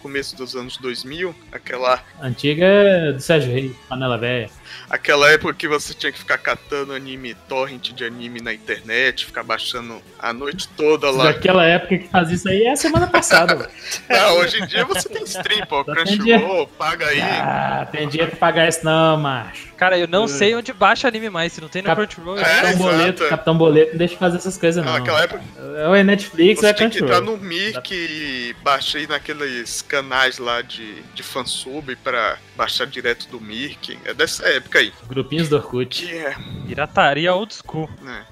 [0.00, 4.48] começo dos anos 2000, aquela, Antiga é do Sérgio Reis, panela velha.
[4.90, 9.42] Aquela época que você tinha que ficar catando anime, torrent de anime na internet, ficar
[9.42, 11.24] baixando a noite toda lá.
[11.24, 13.68] Daquela época que fazia isso aí é a semana passada.
[14.08, 17.20] Não, hoje em dia você tem stream, pô, tem Crunchyroll, paga aí.
[17.20, 19.66] ah, tem dia pra pagar isso não, macho.
[19.76, 22.38] Cara, eu não sei onde baixa anime mais, se não tem no Cap- Crunchyroll.
[22.38, 22.78] É, Capitão.
[22.78, 24.98] Boleto, Capitão Boleto não deixa de fazer essas coisas Não, não.
[25.00, 25.42] naquela época
[25.88, 27.38] Ou é Netflix ou é você tinha que entrar Crunchyroll.
[27.38, 33.40] no Mirk e baixar aí naqueles canais lá de, de fansub pra baixar direto do
[33.40, 33.98] Mirk.
[34.04, 34.92] É dessa época aí.
[35.06, 36.04] Grupinhos do Orkut.
[36.06, 36.34] Que é,
[36.66, 37.88] Pirataria old school.
[38.02, 38.26] né?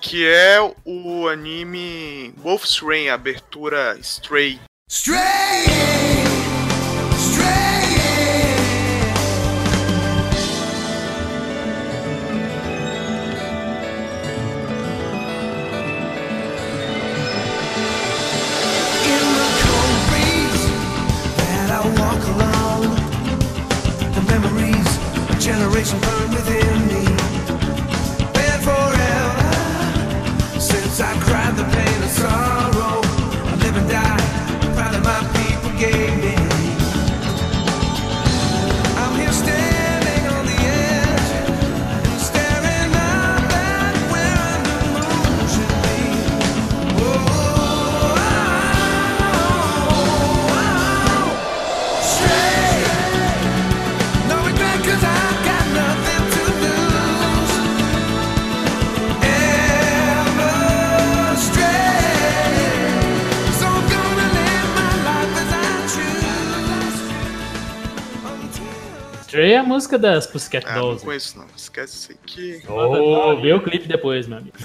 [0.00, 3.96] Que é o anime Wolf's Rain, abertura.
[4.00, 6.23] Stray, stray.
[69.64, 71.04] A música das Pussycat Ah, não Dolls.
[71.04, 71.46] conheço não.
[71.56, 72.62] Esquece isso aqui.
[72.68, 74.56] Oh, vê o clipe depois, meu amigo.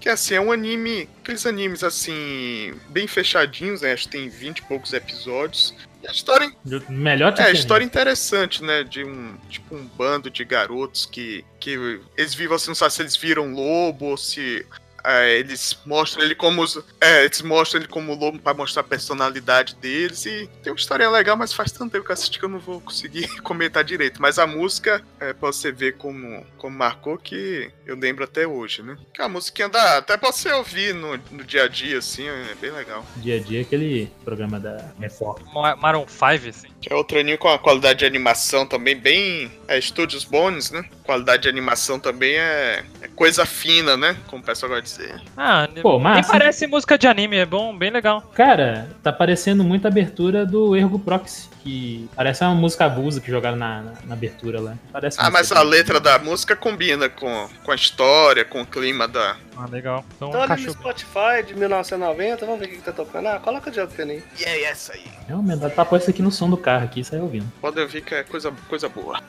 [0.00, 1.08] Que assim, é um anime.
[1.22, 2.74] Aqueles animes assim.
[2.88, 3.92] Bem fechadinhos, né?
[3.92, 5.74] Acho que tem 20 e poucos episódios.
[6.02, 6.50] E a história
[6.88, 8.82] Melhor tipo É, de história interessante, né?
[8.84, 13.02] De um tipo um bando de garotos que, que eles vivem assim, não sabe se
[13.02, 14.64] eles viram lobo ou se
[15.04, 18.84] é, eles mostram ele como os, é, eles mostram ele como lobo pra mostrar a
[18.84, 22.44] personalidade deles e tem uma história legal, mas faz tanto tempo que eu assisti que
[22.44, 24.20] eu não vou conseguir comentar direito.
[24.20, 28.82] Mas a música, é, pra você ver como, como marcou, que eu lembro até hoje,
[28.82, 28.96] né?
[29.12, 32.54] Que a musiquinha dá até pra você ouvir no, no dia a dia, assim, é
[32.60, 33.04] bem legal.
[33.16, 35.42] Dia a dia, aquele programa da Record.
[35.52, 36.68] Ma- Maroon 5, assim.
[36.80, 39.50] Que é outro anime com a qualidade de animação também bem.
[39.68, 40.82] É Studios Bones, né?
[41.04, 44.16] Qualidade de animação também é, é coisa fina, né?
[44.28, 45.20] Como o pessoal gosta de dizer.
[45.36, 46.32] Ah, Pô, nem massa.
[46.32, 48.22] parece música de anime, é bom, bem legal.
[48.34, 53.30] Cara, tá parecendo muito a abertura do Ergo Proxy, que parece uma música abusa que
[53.30, 54.74] jogaram na, na, na abertura lá.
[54.90, 59.06] Parece Ah, mas a letra da música combina com, com a história, com o clima
[59.06, 59.36] da.
[59.62, 60.04] Ah, legal.
[60.16, 60.72] Então, Então ali no.
[60.72, 63.26] Spotify de 1990, vamos ver o que, que tá tocando.
[63.28, 64.24] Ah, coloca de opening aí.
[64.38, 65.04] E é essa aí.
[65.28, 67.50] Realmente, dá pra pôr isso aqui no som do carro aqui sair ouvindo.
[67.60, 69.20] Pode ouvir que é coisa, coisa boa.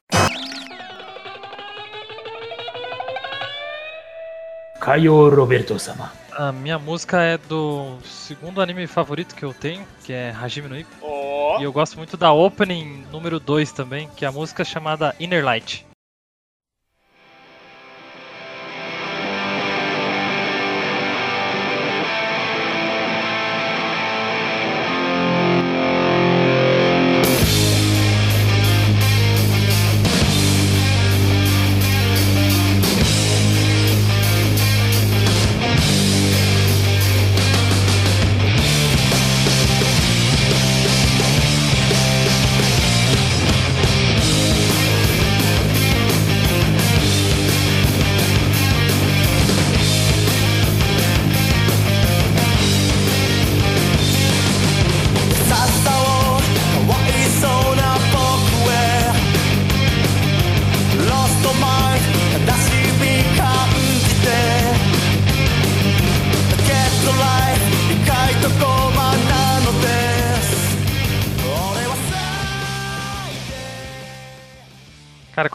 [4.80, 6.12] Caio Roberto Sama.
[6.32, 10.78] A minha música é do segundo anime favorito que eu tenho, que é Hajime no
[10.78, 10.96] Ippo.
[11.02, 15.14] Ó, E eu gosto muito da opening número 2 também, que é a música chamada
[15.20, 15.86] Inner Light.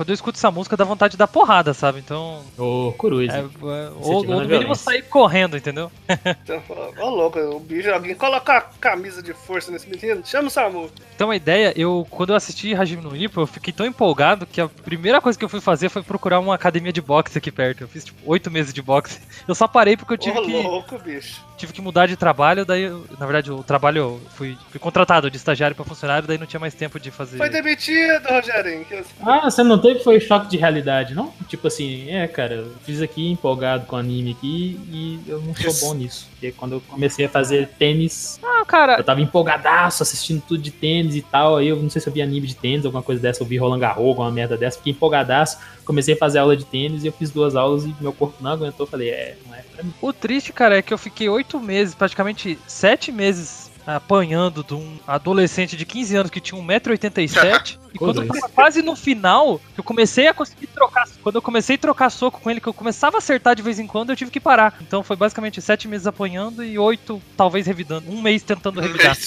[0.07, 1.99] Quando eu escuto essa música dá vontade de dar porrada, sabe?
[1.99, 2.45] Então.
[2.57, 3.33] Ô, Coruja.
[3.33, 4.75] É, é, ou, ou no mínimo violência.
[4.77, 5.91] sair correndo, entendeu?
[6.09, 6.63] então,
[6.99, 10.91] ó, louco, o bicho, alguém coloca a camisa de força nesse menino, chama o Samu.
[11.15, 14.61] Então a ideia, eu quando eu assisti Hajime no Ippo, eu fiquei tão empolgado que
[14.61, 17.81] a primeira coisa que eu fui fazer foi procurar uma academia de boxe aqui perto.
[17.81, 19.19] Eu fiz tipo oito meses de boxe.
[19.49, 21.45] Eu só parei porque eu tive Ô, que louco, bicho.
[21.57, 25.31] Tive que mudar de trabalho, daí eu- na verdade o trabalho eu fui, fui contratado
[25.31, 27.37] de estagiário pra funcionário, daí não tinha mais tempo de fazer.
[27.39, 28.85] Foi demitido, Rogerinho.
[28.85, 31.33] que- Ah, você não teve foi choque de realidade, não?
[31.49, 35.89] Tipo assim, é, cara, eu fiz aqui empolgado com anime aqui e eu não sou
[35.89, 36.29] bom nisso.
[36.33, 40.71] Porque quando eu comecei a fazer tênis, Ah, cara, eu tava empolgadaço, assistindo tudo de
[40.71, 41.57] tênis e tal.
[41.57, 43.57] Aí eu não sei se eu vi anime de tênis, alguma coisa dessa, eu vi
[43.57, 45.59] Roland Garros, alguma merda dessa, fiquei empolgadaço.
[45.87, 48.51] Comecei a fazer aula de tênis e eu fiz duas aulas e meu corpo não
[48.51, 48.87] aguentou.
[48.87, 49.95] Falei, é, não é pra mim.
[50.03, 54.99] O triste, cara, é que eu fiquei oito meses, praticamente sete meses apanhando de um
[55.07, 57.79] adolescente de 15 anos que tinha 1,87m.
[57.95, 61.09] e quando eu tava quase no final, que eu comecei a conseguir trocar.
[61.23, 63.79] Quando eu comecei a trocar soco com ele, que eu começava a acertar de vez
[63.79, 64.77] em quando, eu tive que parar.
[64.81, 68.11] Então foi basicamente sete meses apanhando e oito, talvez, revidando.
[68.11, 69.17] Um mês tentando revidar.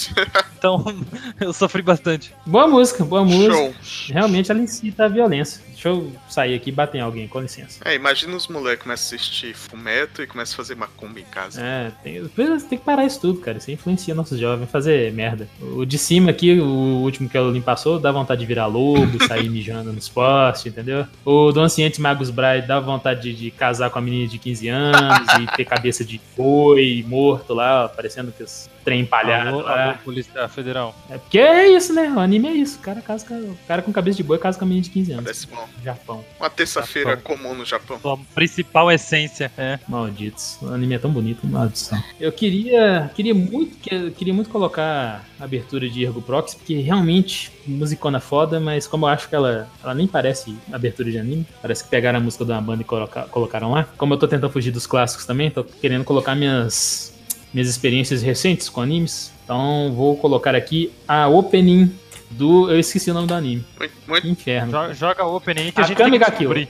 [0.59, 0.83] Então
[1.39, 2.35] eu sofri bastante.
[2.45, 3.53] Boa música, boa música.
[3.53, 3.73] Show.
[4.09, 5.61] Realmente ela incita a violência.
[5.79, 7.79] Deixa eu sair aqui e bater em alguém, com licença.
[7.85, 11.61] É, imagina os moleques começam a assistir fumeto e começam a fazer macumba em casa.
[11.63, 13.59] É, tem, tem que parar isso tudo, cara.
[13.59, 15.47] Isso influencia nossos jovens, fazer merda.
[15.61, 16.65] O de cima aqui, o
[17.01, 21.07] último que o Olim passou, dá vontade de virar lobo, sair mijando nos postes, entendeu?
[21.23, 24.67] O do Anciente Magus Bright dá vontade de, de casar com a menina de 15
[24.67, 29.49] anos e ter cabeça de boi morto lá, ó, parecendo que os trem empalhado.
[29.49, 29.83] Alô, lá.
[29.89, 30.95] alô, Polícia Federal.
[31.09, 32.11] É porque é isso, né?
[32.15, 32.77] O anime é isso.
[32.77, 34.89] O cara, casa com, o cara com cabeça de boi casa com a menina de
[34.89, 35.23] 15 anos.
[35.23, 35.67] Parece bom.
[35.83, 36.25] Japão.
[36.39, 37.37] Uma terça-feira Japão.
[37.37, 37.99] comum no Japão.
[37.99, 39.51] Sua principal essência.
[39.57, 39.79] É.
[39.87, 40.57] Malditos.
[40.61, 42.01] O anime é tão bonito, maldição.
[42.19, 47.51] Eu queria, queria muito, que- queria muito colocar a abertura de Ergo Prox, porque realmente
[47.67, 51.83] musicona foda, mas como eu acho que ela, ela nem parece abertura de anime, parece
[51.83, 53.87] que pegaram a música de uma banda e coloca- colocaram lá.
[53.97, 57.13] Como eu tô tentando fugir dos clássicos também, tô querendo colocar minhas
[57.53, 59.31] minhas experiências recentes com animes.
[59.43, 61.91] Então vou colocar aqui a opening
[62.31, 63.65] do, eu esqueci o nome do anime.
[63.77, 64.71] Muito, muito Inferno.
[64.71, 66.67] Jo- Joga o opening que a, A gente tem que ga Kill.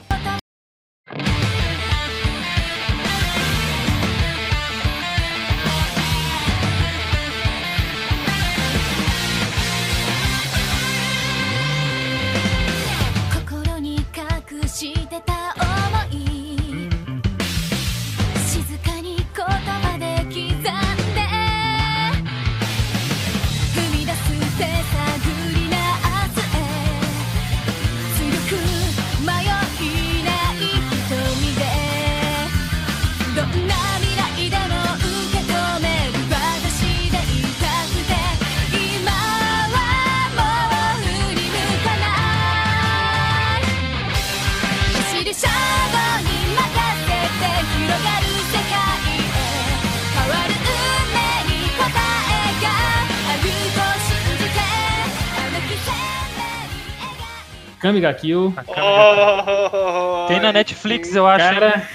[57.80, 58.53] Akame ga Kill.
[58.67, 61.45] Oh, Tem na Netflix, eu acho.
[61.45, 61.88] Cara,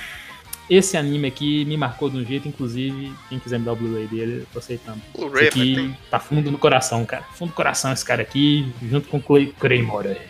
[0.70, 4.07] esse anime aqui me marcou de um jeito, inclusive, quem quiser me dar o Blu-ray
[4.07, 4.97] dele, eu tô aceitando.
[5.14, 5.99] Esse Blu-ray, aqui tem.
[6.11, 7.22] tá fundo no coração, cara.
[7.35, 9.53] Fundo do coração esse cara aqui, junto com o Clay-.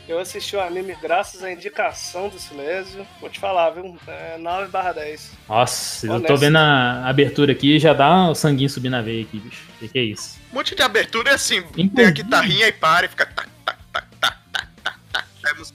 [0.09, 3.07] Eu assisti o anime graças à indicação do Silésio.
[3.21, 3.97] Vou te falar, viu?
[4.09, 5.35] É 9 barra 10.
[5.49, 6.37] Nossa, eu tô Honesto.
[6.39, 9.63] vendo a abertura aqui e já dá o sanguinho subir na veia aqui, bicho.
[9.79, 10.37] Que que é isso?
[10.53, 11.63] Um monte de abertura é assim,
[11.95, 13.49] tem a guitarrinha e para e fica tac,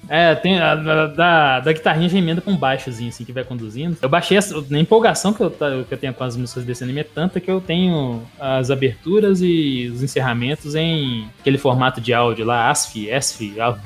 [0.08, 3.98] É tem a, da, da, da guitarrinha já emenda com baixozinho, assim, que vai conduzindo.
[4.02, 7.02] Eu baixei essa, na empolgação que eu, que eu tenho com as músicas desse anime
[7.02, 12.46] é tanta que eu tenho as aberturas e os encerramentos em aquele formato de áudio
[12.46, 13.78] lá, ASF, ESF, ah,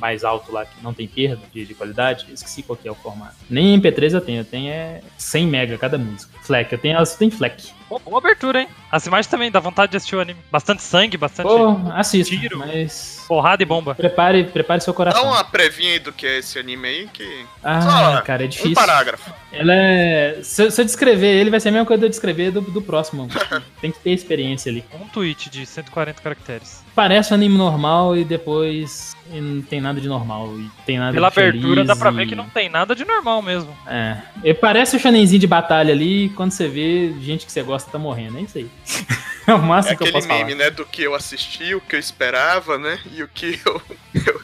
[0.00, 2.26] mais alto lá, que não tem perda de, de qualidade.
[2.32, 3.36] Esqueci qual que é o formato.
[3.48, 6.32] Nem MP3 eu tenho, eu tenho é 100 mega cada música.
[6.42, 7.72] FLAC, eu tenho, elas têm FLAC.
[7.88, 8.68] Boa, boa abertura, hein?
[8.90, 10.38] As imagens também dá vontade de assistir o anime.
[10.50, 12.58] Bastante sangue, bastante Pô, assisto, tiro.
[12.58, 13.24] mas...
[13.28, 13.94] porrada e bomba.
[13.94, 15.24] Prepare, prepare seu Dá coração.
[15.24, 17.46] uma previnha aí do que é esse anime aí, que.
[17.62, 17.80] Ah,
[18.16, 18.74] Só cara, é Um difícil.
[18.74, 19.32] parágrafo.
[19.52, 20.38] Ela é.
[20.42, 22.60] Se, eu- se eu descrever ele, vai ser a mesma coisa de eu descrever do,
[22.60, 23.28] do próximo.
[23.80, 24.84] Tem que ter experiência ali.
[25.00, 26.84] Um tweet de 140 caracteres.
[26.94, 30.52] Parece um anime normal e depois e não tem nada de normal.
[30.58, 33.42] E tem nada Pela abertura dá pra e- ver que não tem nada de normal
[33.42, 33.76] mesmo.
[33.86, 34.18] É.
[34.44, 37.98] E parece o shonenzinho de batalha ali, quando você vê, gente que você gosta tá
[37.98, 38.38] morrendo.
[38.38, 38.68] É isso aí.
[39.46, 40.64] É o É máximo que eu aquele posso meme, falar.
[40.64, 40.70] né?
[40.70, 42.98] Do que eu assisti, o que eu esperava, né?
[43.14, 43.80] E o que eu.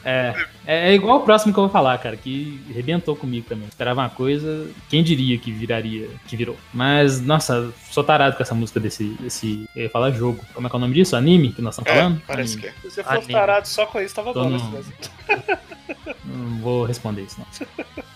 [0.05, 0.33] É.
[0.65, 0.91] é.
[0.91, 3.67] é igual o próximo que eu vou falar, cara, que arrebentou comigo também.
[3.67, 6.55] Esperava uma coisa, quem diria que viraria, que virou.
[6.73, 10.39] Mas, nossa, sou tarado com essa música desse, desse eu ia falar jogo.
[10.53, 11.17] Como é que é o nome disso?
[11.17, 12.21] Anime que nós estamos É, falando?
[12.25, 12.61] parece Anime.
[12.61, 12.89] que é.
[12.89, 14.72] Se você fosse tarado só com isso, tava Tô bom, né, no-?
[16.25, 17.67] Não vou responder isso, não.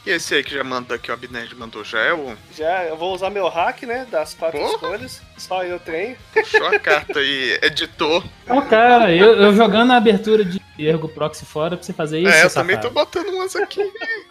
[0.05, 2.36] E esse aí que já manda que o Abnerd mandou já é o.
[2.55, 4.08] Já, eu vou usar meu hack, né?
[4.10, 4.72] Das quatro Porra.
[4.74, 5.22] escolhas.
[5.38, 6.18] Só eu tenho.
[6.34, 8.24] Puxou a carta aí, editor.
[8.49, 12.32] Ô, cara, eu, eu jogando a abertura de Ergo Proxy fora pra você fazer isso,
[12.32, 13.82] é, eu também tô botando umas aqui.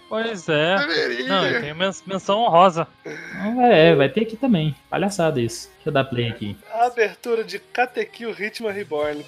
[0.08, 0.76] Pois é.
[0.76, 1.28] Deveria.
[1.28, 2.86] Não, eu tenho menção honrosa.
[3.60, 4.74] É, vai ter aqui também.
[4.88, 5.68] Palhaçada isso.
[5.74, 6.56] Deixa eu dar play aqui.
[6.70, 9.24] A abertura de Katekyo Ritmo Reborn.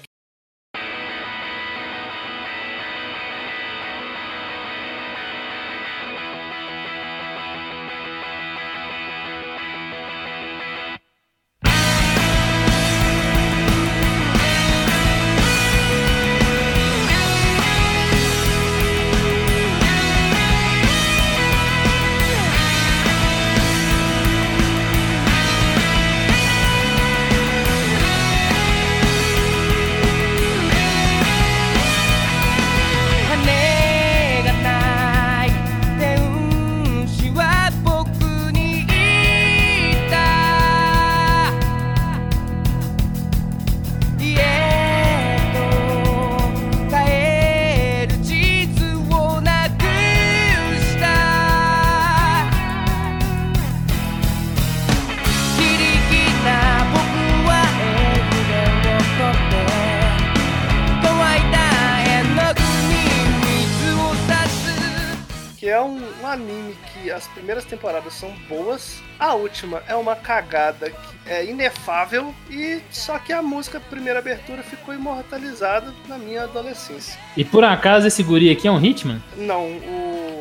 [69.29, 74.63] A última é uma cagada que é inefável e só que a música primeira abertura
[74.63, 77.19] ficou imortalizada na minha adolescência.
[77.37, 79.21] E por acaso esse guri aqui é um Hitman?
[79.37, 80.39] Não, o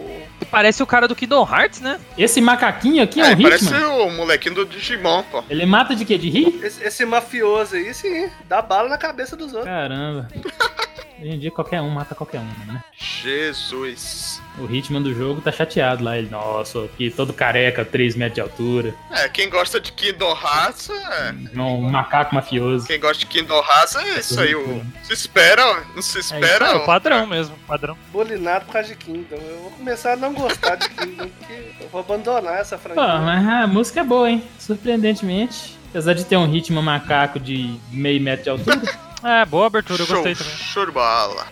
[0.50, 2.00] Parece o cara do Kingdom Hearts, né?
[2.16, 3.86] Esse macaquinho aqui é, É, um parece Hitman?
[3.88, 5.44] o molequinho do Digimon, pô.
[5.50, 6.16] Ele mata de quê?
[6.16, 6.58] De rir?
[6.64, 9.64] esse, esse mafioso aí, sim, dá bala na cabeça dos outros.
[9.66, 10.26] Caramba.
[11.20, 12.82] Hoje em dia qualquer um mata qualquer um, né?
[12.96, 14.40] Jesus.
[14.58, 16.16] O Hitman do jogo tá chateado lá.
[16.16, 18.94] Ele, nossa, aqui todo careca, 3 metros de altura.
[19.10, 21.34] É, quem gosta de Kingdom Hearts é.
[21.60, 22.86] Um macaco mafioso.
[22.86, 24.54] Quem gosta de Kingdom Hearts é isso aí.
[24.54, 24.82] O...
[25.02, 26.66] Se espera, não se espera.
[26.66, 26.78] É ó.
[26.78, 27.96] o padrão mesmo, padrão.
[28.12, 29.36] Bolinado por causa de Kingdom.
[29.36, 33.18] Eu vou começar a não gostar de Kingdom, porque eu vou abandonar essa Pô, franquia.
[33.18, 34.42] mas a música é boa, hein?
[34.58, 35.76] Surpreendentemente.
[35.90, 39.07] Apesar de ter um Hitman macaco de meio metro de altura.
[39.24, 40.52] É, boa abertura, eu Show, gostei também.
[40.58, 41.46] show de bola.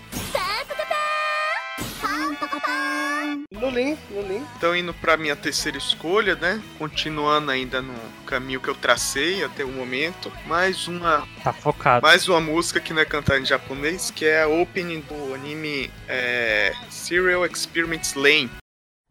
[3.52, 4.44] Lulin, Lulin.
[4.56, 6.62] Então, indo pra minha terceira escolha, né?
[6.78, 7.94] Continuando ainda no
[8.26, 10.30] caminho que eu tracei até o momento.
[10.46, 12.02] Mais uma, Tá focado.
[12.06, 15.90] mais uma música que não é cantada em japonês, que é a opening do anime
[16.06, 18.50] é, Serial Experiments Lane.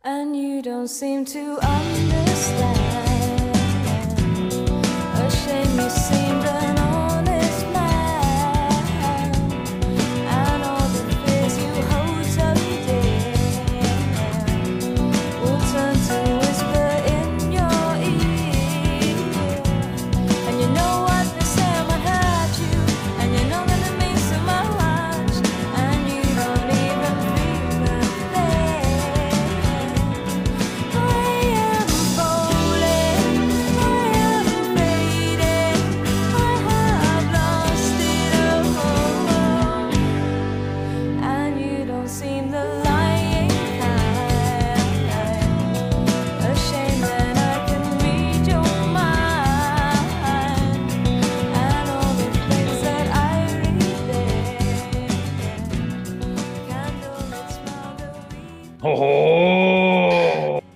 [0.04, 2.80] And you don't seem to understand.
[5.18, 6.15] A shame you seemed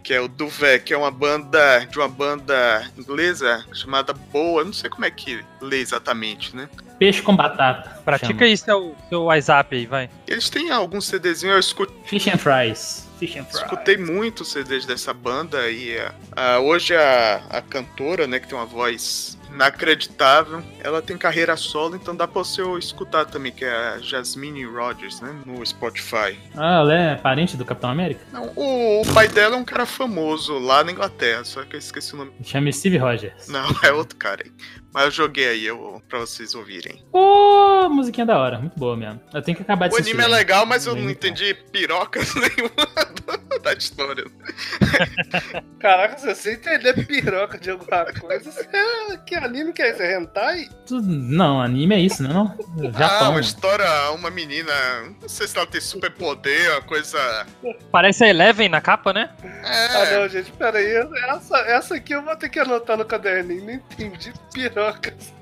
[0.04, 4.74] que é o Duvet, que é uma banda de uma banda inglesa chamada Boa, não
[4.74, 6.68] sei como é que lê exatamente, né?
[6.98, 8.02] Peixe com batata.
[8.04, 8.44] Pratica chama.
[8.44, 10.10] aí seu, seu WhatsApp aí, vai.
[10.28, 13.08] Eles têm alguns CDzinhos, eu escu- Fish and fries.
[13.20, 13.64] Fish and fries.
[13.64, 15.96] escutei muito CDs dessa banda e
[16.36, 21.96] ah, hoje a, a cantora, né, que tem uma voz inacreditável, ela tem carreira solo,
[21.98, 26.40] então dá pra você escutar também, que é a Jasmine Rogers, né, no Spotify.
[26.56, 28.22] Ah, ela é parente do Capitão América?
[28.32, 31.80] Não, o, o pai dela é um cara famoso lá na Inglaterra, só que eu
[31.80, 32.32] esqueci o nome.
[32.42, 33.50] Chama Steve Rogers.
[33.50, 34.52] Não, é outro cara aí.
[34.94, 37.04] Mas eu joguei aí eu, pra vocês ouvirem.
[37.12, 38.58] Pô, musiquinha da hora.
[38.58, 39.22] Muito boa mesmo.
[39.32, 41.12] Eu tenho que acabar de O anime é legal, mas eu não legal.
[41.12, 44.24] entendi pirocas nenhuma da história.
[45.80, 48.68] Caraca, se você entender piroca de alguma coisa, você...
[49.26, 50.04] que anime que é esse?
[50.04, 50.70] Hentai?
[50.86, 52.30] Tudo- Não, anime é isso, né?
[52.30, 52.56] Não?
[52.94, 53.20] ah, Japão.
[53.22, 53.40] uma mano.
[53.40, 54.72] história, uma menina,
[55.22, 57.46] não sei se ela tem superpoder, uma coisa...
[57.92, 59.30] Parece a Eleven na capa, né?
[59.64, 60.94] Ah, É, não, gente, pera aí.
[61.30, 63.66] Essa, essa aqui eu vou ter que anotar no caderninho.
[63.66, 65.34] Não entendi pirocas.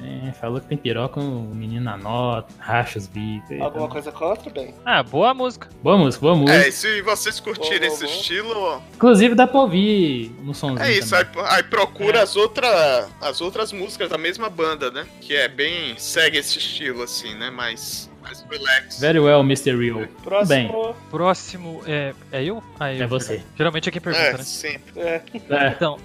[0.00, 3.60] É, falou que tem piroca, o menino anota, racha os bicos.
[3.60, 4.50] Alguma coisa contra?
[4.50, 4.74] Bem.
[4.84, 5.68] Ah, boa música.
[5.82, 6.58] Boa música, boa música.
[6.64, 10.82] é, e se vocês curtirem Boa, esse boa, estilo, Inclusive dá pra ouvir no somzinho.
[10.82, 12.22] é isso, aí, aí procura É.
[12.22, 15.06] as, outra, as outras músicas da mesma banda, né?
[15.20, 17.50] Que é bem, segue esse estilo assim, né?
[17.50, 18.98] Mais, mais relax.
[19.00, 19.76] Very well, Mr.
[19.76, 20.06] Real.
[20.22, 20.94] Próximo.
[21.10, 22.14] Próximo é.
[22.30, 22.62] É eu?
[22.80, 23.04] Ah, eu.
[23.04, 23.42] É você.
[23.56, 24.42] Geralmente é quem pergunta, É, né?
[24.42, 25.00] sempre.
[25.00, 25.22] É.
[25.50, 25.68] É.
[25.68, 25.98] Então,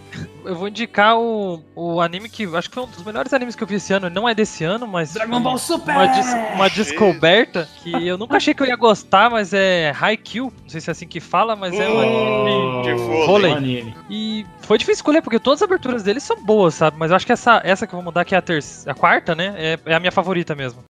[0.45, 3.63] eu vou indicar o, o anime que acho que foi um dos melhores animes que
[3.63, 4.09] eu vi esse ano.
[4.09, 5.13] Não é desse ano, mas.
[5.13, 5.95] Dragon Ball Super!
[5.95, 10.51] Uma, des- uma descoberta que eu nunca achei que eu ia gostar, mas é Haikyuu.
[10.63, 13.25] Não sei se é assim que fala, mas é um anime de de vôlei.
[13.25, 13.51] vôlei.
[13.51, 13.95] Bom anime.
[14.09, 16.95] E foi difícil escolher, porque todas as aberturas dele são boas, sabe?
[16.97, 18.93] Mas eu acho que essa, essa que eu vou mudar, que é a, terça, a
[18.93, 19.53] quarta, né?
[19.57, 20.83] É, é a minha favorita mesmo.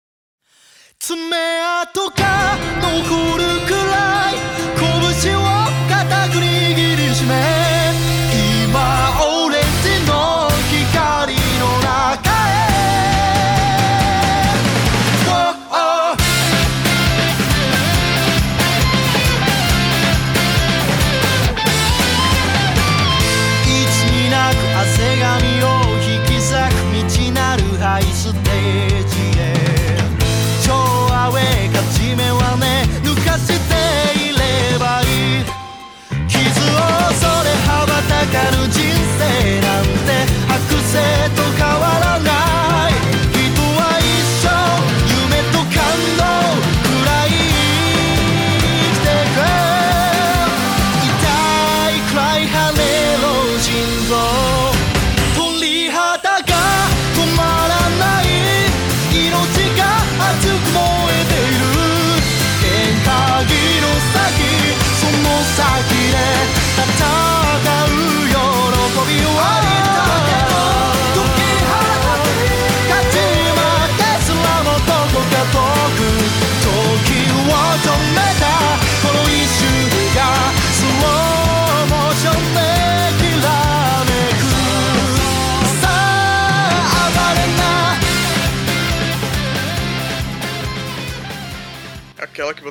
[0.99, 4.35] 爪痕が残るくらい
[5.21, 5.41] 拳を
[5.89, 7.33] 固く握りしめ
[8.65, 9.14] 今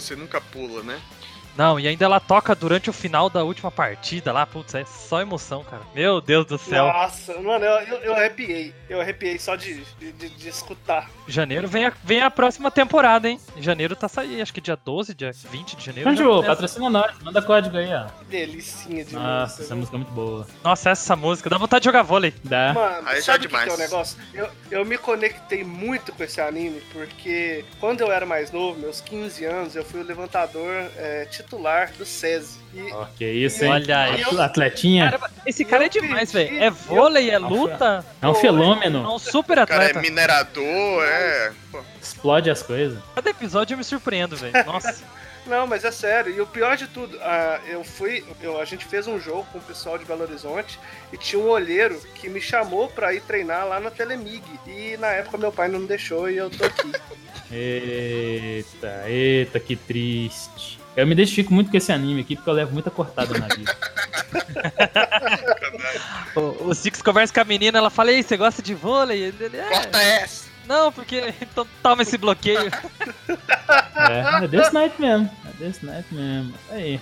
[0.04, 1.00] você nunca pula, né?
[1.56, 5.20] Não, e ainda ela toca durante o final da última partida lá, putz, é só
[5.20, 5.82] emoção, cara.
[5.94, 6.86] Meu Deus do céu.
[6.86, 8.74] Nossa, mano, eu, eu, eu arrepiei.
[8.88, 11.08] Eu arrepiei só de, de, de- escutar.
[11.28, 13.40] Janeiro vem a, vem a próxima temporada, hein?
[13.58, 16.10] Janeiro tá saindo, acho que dia 12, dia 20 de janeiro.
[16.10, 17.14] Anjo, patrocina nós.
[17.22, 18.06] Manda código aí, ó.
[18.18, 19.62] Que delicinha de Nossa, música.
[19.64, 20.46] essa música é muito boa.
[20.62, 22.34] Nossa, essa música, dá vontade de jogar vôlei.
[22.42, 22.72] Dá.
[22.74, 23.78] Mano, Aí já é sabe o que, é o demais.
[23.78, 24.18] negócio?
[24.34, 29.00] Eu, eu me conectei muito com esse anime, porque quando eu era mais novo, meus
[29.00, 32.58] 15 anos, eu fui o levantador é, titular do SESI.
[32.74, 33.70] E que isso, hein?
[33.72, 34.22] Olha aí.
[34.22, 35.04] Atl- Atletinha.
[35.04, 36.64] Caramba, esse cara é Eu demais, pedi, velho.
[36.64, 39.14] É vôlei, é luta, É um é fenômeno.
[39.14, 40.00] um super O cara é atleta.
[40.00, 41.52] minerador, é.
[41.70, 41.80] pô.
[42.02, 42.98] Explode as coisas.
[43.14, 44.52] Cada episódio eu me surpreendo, velho.
[44.66, 45.02] Nossa.
[45.46, 46.34] Não, mas é sério.
[46.34, 48.24] E o pior de tudo, ah, eu fui.
[48.42, 50.78] eu- a gente fez um jogo com o pessoal de Belo Horizonte
[51.12, 54.42] e tinha um olheiro que me chamou pra ir treinar lá na Telemig.
[54.66, 56.90] E na época meu pai não me deixou e eu tô aqui.
[57.52, 60.80] Eita, eita, que triste.
[60.96, 63.76] Eu me identifico muito com esse anime aqui porque eu levo muita cortada na vida.
[66.34, 69.22] O, o Six conversa com a menina, ela fala, ei, você gosta de vôlei?
[69.22, 70.48] Ele, é, Corta essa!
[70.66, 71.32] não, porque.
[71.40, 72.70] Então toma esse bloqueio.
[73.96, 75.30] É, é desse night mesmo.
[75.46, 76.52] É desse night mesmo.
[76.70, 77.00] Aí.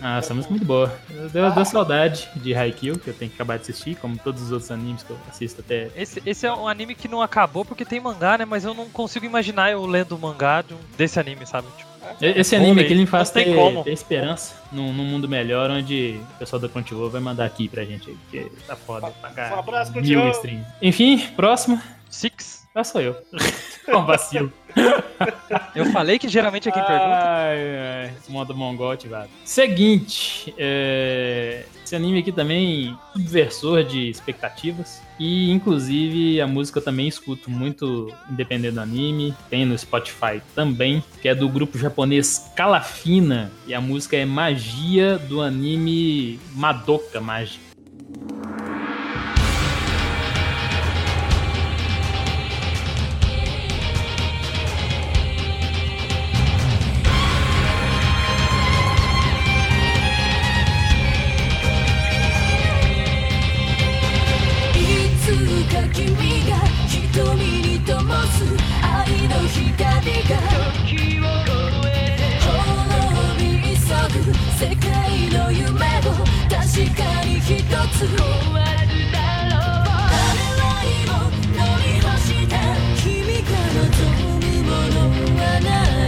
[0.00, 0.96] Ah, essa música é muito boa.
[1.32, 4.52] Deu, deu saudade de Haikyuu, que eu tenho que acabar de assistir, como todos os
[4.52, 5.90] outros animes que eu assisto até.
[5.94, 8.44] Esse, esse é um anime que não acabou porque tem mangá, né?
[8.46, 11.66] Mas eu não consigo imaginar eu lendo o mangá de um- desse anime, sabe?
[11.76, 13.82] Tipo, Esse anime aqui ele me faz ter, como.
[13.82, 17.84] ter esperança num, num mundo melhor, onde o pessoal da Crunchyroll vai mandar aqui pra
[17.84, 19.56] gente porque tá foda pra caralho.
[19.56, 20.60] Um abraço, Mil Crunchyroll.
[20.80, 21.80] Enfim, próximo.
[22.10, 22.53] Six.
[22.74, 23.16] Lá sou eu.
[23.86, 24.52] Com vacilo.
[25.76, 27.04] Eu falei que geralmente é quem pergunta.
[27.04, 29.28] Ai, ai, modo mongol ativado.
[29.44, 35.00] Seguinte, é, esse anime aqui também subversor de expectativas.
[35.20, 39.34] E inclusive a música eu também escuto muito independente do anime.
[39.48, 43.52] Tem no Spotify também, que é do grupo japonês Calafina.
[43.68, 47.62] E a música é Magia do anime Madoka Mágica.
[74.64, 75.76] 世界の夢を
[76.48, 78.16] 確かに一つ終
[78.50, 79.18] わるだ
[79.50, 79.92] ろう。
[80.08, 81.12] 誰よりも
[81.52, 82.52] 乗り干した
[82.96, 83.84] 君が望
[84.40, 85.68] むものはな
[86.00, 86.03] い。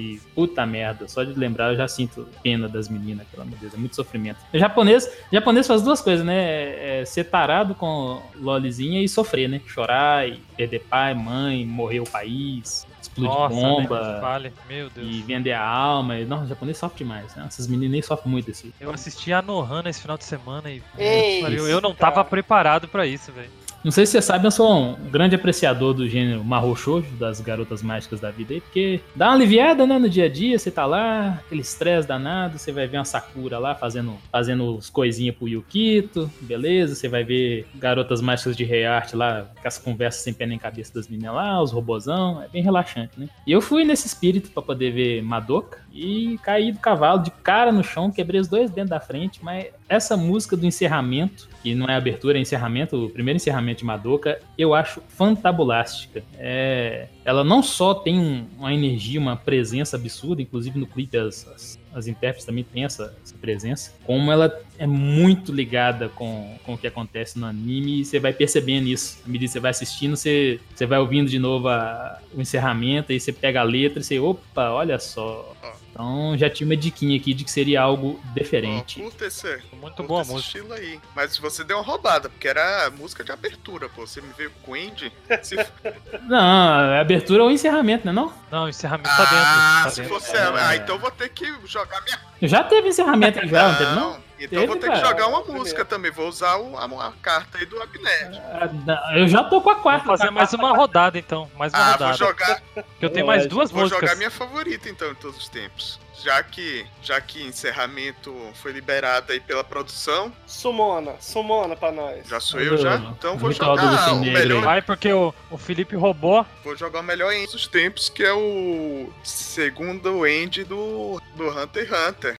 [0.00, 3.60] E puta merda, só de lembrar eu já sinto pena das meninas, pelo amor de
[3.60, 4.38] Deus, é muito sofrimento.
[4.52, 6.36] O japonês, o japonês faz duas coisas, né?
[6.36, 9.60] É, é ser tarado com lolizinha e sofrer, né?
[9.66, 14.52] Chorar e perder pai, mãe, morrer o país, explodir Nossa, nem bomba vale.
[14.68, 15.06] Meu Deus.
[15.06, 16.18] e vender a alma.
[16.18, 17.44] E, não, o japonês sofre demais, né?
[17.46, 18.72] Essas meninas nem sofrem muito assim.
[18.80, 20.82] Eu assisti a Nohana esse final de semana e.
[20.96, 22.12] Ei, Pariu, eu não cara.
[22.12, 23.50] tava preparado pra isso, velho.
[23.82, 27.40] Não sei se você sabe, eu sou um grande apreciador do gênero Mahou Shoujo, das
[27.40, 30.70] garotas mágicas da vida aí, porque dá uma aliviada, né, no dia a dia, você
[30.70, 35.34] tá lá, aquele estresse danado, você vai ver uma Sakura lá fazendo, fazendo os coisinhas
[35.34, 40.34] pro Yukito, beleza, você vai ver garotas mágicas de Rearte lá, com as conversas sem
[40.34, 43.30] pé nem cabeça das meninas lá, os robozão, é bem relaxante, né?
[43.46, 47.72] E eu fui nesse espírito pra poder ver Madoka e caí do cavalo de cara
[47.72, 51.86] no chão, quebrei os dois dentes da frente, mas essa música do encerramento, que não
[51.86, 56.22] é abertura, é encerramento, o primeiro encerramento de Madoka, eu acho fantabulástica.
[56.38, 61.46] É, ela não só tem um- uma energia, uma presença absurda, inclusive no clipe as,
[61.48, 66.74] as, as intérpretes também têm essa, essa presença, como ela é muito ligada com, com
[66.74, 69.20] o que acontece no anime e você vai percebendo isso.
[69.26, 73.10] À medida que você vai assistindo, você, você vai ouvindo de novo a- o encerramento,
[73.12, 75.52] aí você pega a letra e você, opa, olha só.
[76.00, 79.00] Então já tinha uma diquinha aqui de que seria algo diferente.
[79.02, 80.58] curta esse, Muito curta boa esse música.
[80.58, 80.98] estilo aí.
[81.14, 84.06] Mas você deu uma roubada, porque era a música de abertura, pô.
[84.06, 85.12] Você me veio com Indie.
[85.42, 85.56] Se,
[86.26, 88.32] Não, é abertura ou encerramento, né não?
[88.50, 89.36] Não, encerramento tá dentro.
[89.36, 90.14] ah, tá se dentro.
[90.18, 90.68] fosse ela.
[90.68, 92.18] Ah, então eu vou ter que jogar minha.
[92.42, 94.29] Já teve encerramento já, não teve não?
[94.40, 95.06] Então vou ter que cara.
[95.08, 95.60] jogar uma Primeiro.
[95.62, 96.10] música também.
[96.10, 98.40] Vou usar o- a, a carta aí do Abnet.
[98.52, 100.04] Ah, não, Eu já tô com a quarta.
[100.06, 101.50] Vamos fazer mais uma rodada então.
[101.56, 102.16] Mais uma Ah, vou rodada.
[102.16, 104.00] jogar, Porque eu tenho mais duas vou músicas.
[104.00, 105.98] jogar minha favorita então em todos os tempos.
[106.22, 112.28] Já que, já que encerramento foi liberado aí pela produção, Sumona, sumona pra nós.
[112.28, 112.96] já sou eu já.
[112.96, 114.62] Então vou jogar o melhor.
[114.62, 116.44] Vai porque o, o Felipe roubou.
[116.62, 121.88] vou jogar o melhor end dos tempos, que é o segundo end do, do Hunter
[121.88, 122.34] x Hunter.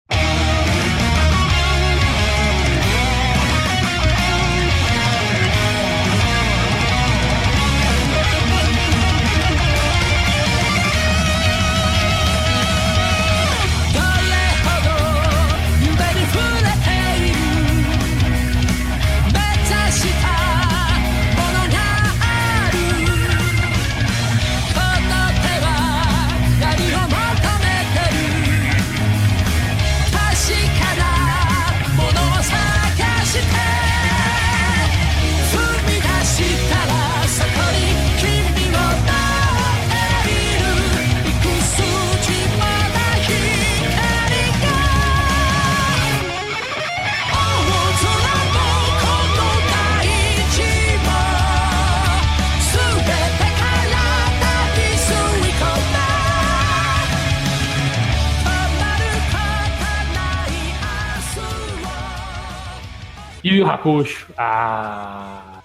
[63.42, 64.26] E o Hakusho.
[64.36, 65.62] Ah.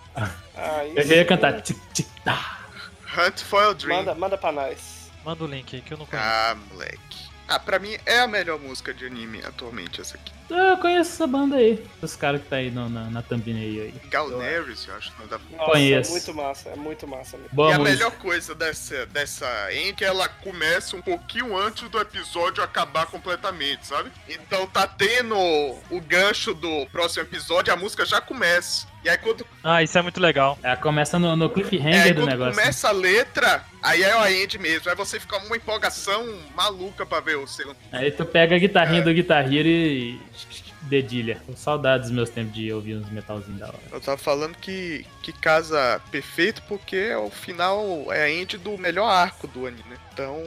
[0.55, 1.61] Aí Eu já ia cantar.
[1.61, 2.59] Tic, tic, tá.
[3.17, 3.97] Hunt for a Dream.
[3.97, 5.11] Manda, manda pra nós.
[5.23, 6.27] Manda o link aí que eu não conheço.
[6.27, 7.24] Ah, moleque.
[7.47, 10.33] Ah, pra mim é a melhor música de anime atualmente essa aqui.
[10.49, 11.83] Eu conheço essa banda aí.
[12.01, 13.93] Os caras que tá aí no- na, na thumbnail aí.
[14.09, 16.09] Galneris, eu acho não dá Nossa, Conheço.
[16.09, 17.49] é muito massa, é muito massa mesmo.
[17.55, 17.97] Boa e a música.
[17.97, 23.85] melhor coisa dessa, dessa é que ela começa um pouquinho antes do episódio acabar completamente,
[23.87, 24.11] sabe?
[24.27, 28.87] Então tá tendo o gancho do próximo episódio, a música já começa.
[29.05, 30.57] E aí quando, Ah, isso é muito legal.
[30.63, 32.59] Ela começa no, no é, cliffhanger do quando negócio.
[32.59, 34.89] começa a letra, aí é a end mesmo.
[34.89, 36.25] Aí você fica uma empolgação
[36.55, 37.77] maluca pra ver o segundo.
[37.91, 39.03] Aí tu pega a guitarrinha É.
[39.03, 40.19] do Guitar Hero e
[40.81, 41.39] dedilha.
[41.45, 43.77] Com saudades dos meus tempos de ouvir uns metalzinhos da hora.
[43.91, 49.07] Eu tava falando que, que casa perfeito porque o final é a end do melhor
[49.07, 49.97] arco do anime, né?
[50.15, 50.41] Então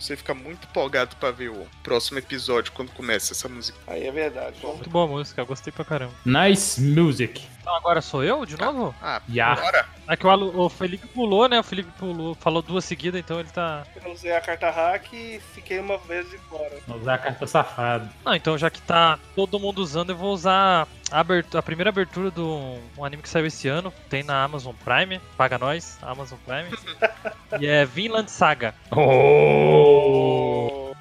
[0.00, 3.78] você fica muito empolgado pra ver o próximo episódio quando começa essa música.
[3.86, 4.56] Aí é verdade.
[4.60, 6.12] Bom, Muito boa música, gostei pra caramba.
[6.26, 7.46] Nice music.
[7.60, 8.92] Então agora sou eu de novo?
[9.00, 9.54] Ah, Ya.
[9.54, 9.86] bora!
[10.08, 11.60] É que o, o Felipe pulou, né?
[11.60, 13.84] O Felipe pulou, falou duas seguidas, então ele tá.
[14.04, 16.76] eu usei a carta hack e fiquei uma vez de fora.
[16.88, 18.08] Vou usar a carta safado.
[18.24, 21.90] Não, então já que tá todo mundo usando, eu vou usar a, abertura, a primeira
[21.90, 26.38] abertura de um, anime que saiu esse ano, tem na Amazon Prime, paga nós, Amazon
[26.46, 26.70] Prime.
[27.60, 28.74] e é Vinland Saga.
[28.90, 30.92] Oh!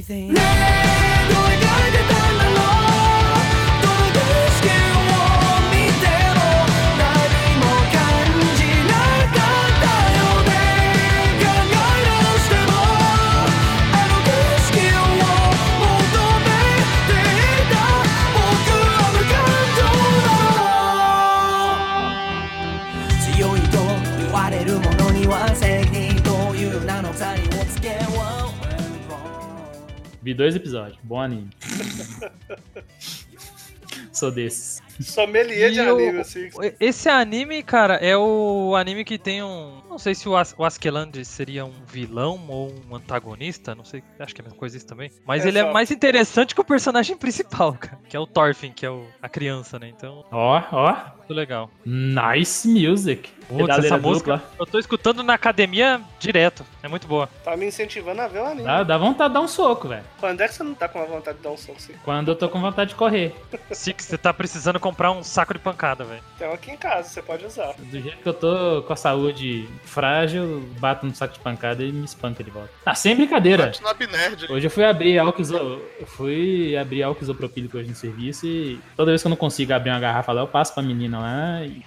[0.00, 0.99] Everything
[30.30, 30.96] Vi dois episódios.
[31.02, 31.50] Bom anime.
[34.12, 34.80] Sou desses.
[35.00, 36.48] Sommelier de E o- anime, assim.
[36.78, 39.89] Esse anime, cara, é o anime que tem um.
[39.90, 44.02] Não sei se o, As o Askeland seria um vilão ou um antagonista, não sei,
[44.20, 45.10] acho que é a mesma coisa isso também.
[45.26, 45.72] Mas É ele é só.
[45.72, 47.98] mais interessante que o personagem principal, cara.
[48.08, 49.88] Que é o Thorfinn, que é o- a criança, né?
[49.88, 50.96] Então, Ó, ó.
[51.18, 51.68] muito legal.
[51.84, 53.28] Nice music.
[53.50, 54.50] Putz, essa música dupla.
[54.60, 56.64] eu tô escutando na academia direto.
[56.84, 57.28] É muito boa.
[57.44, 58.62] Tá me incentivando a ver o anime.
[58.62, 60.04] Dá, dá vontade de dar um soco, velho.
[60.20, 61.92] Quando é que você não tá com a vontade de dar um soco assim?
[62.04, 63.34] Quando eu tô com vontade de correr.
[63.72, 66.22] Six, você tá precisando comprar um saco de pancada, velho.
[66.38, 67.74] Tem um aqui em casa, você pode usar.
[67.76, 71.92] Do jeito que eu tô com a saúde frágil, bato no saco de pancada e
[71.92, 72.70] me espanca de volta.
[72.86, 73.72] Ah, sem brincadeira.
[74.48, 79.10] Hoje eu fui abrir álcool eu fui abrir álcool isopropílico hoje no serviço e toda
[79.10, 81.82] vez que eu não consigo abrir uma garrafa lá, eu passo pra menina lá e,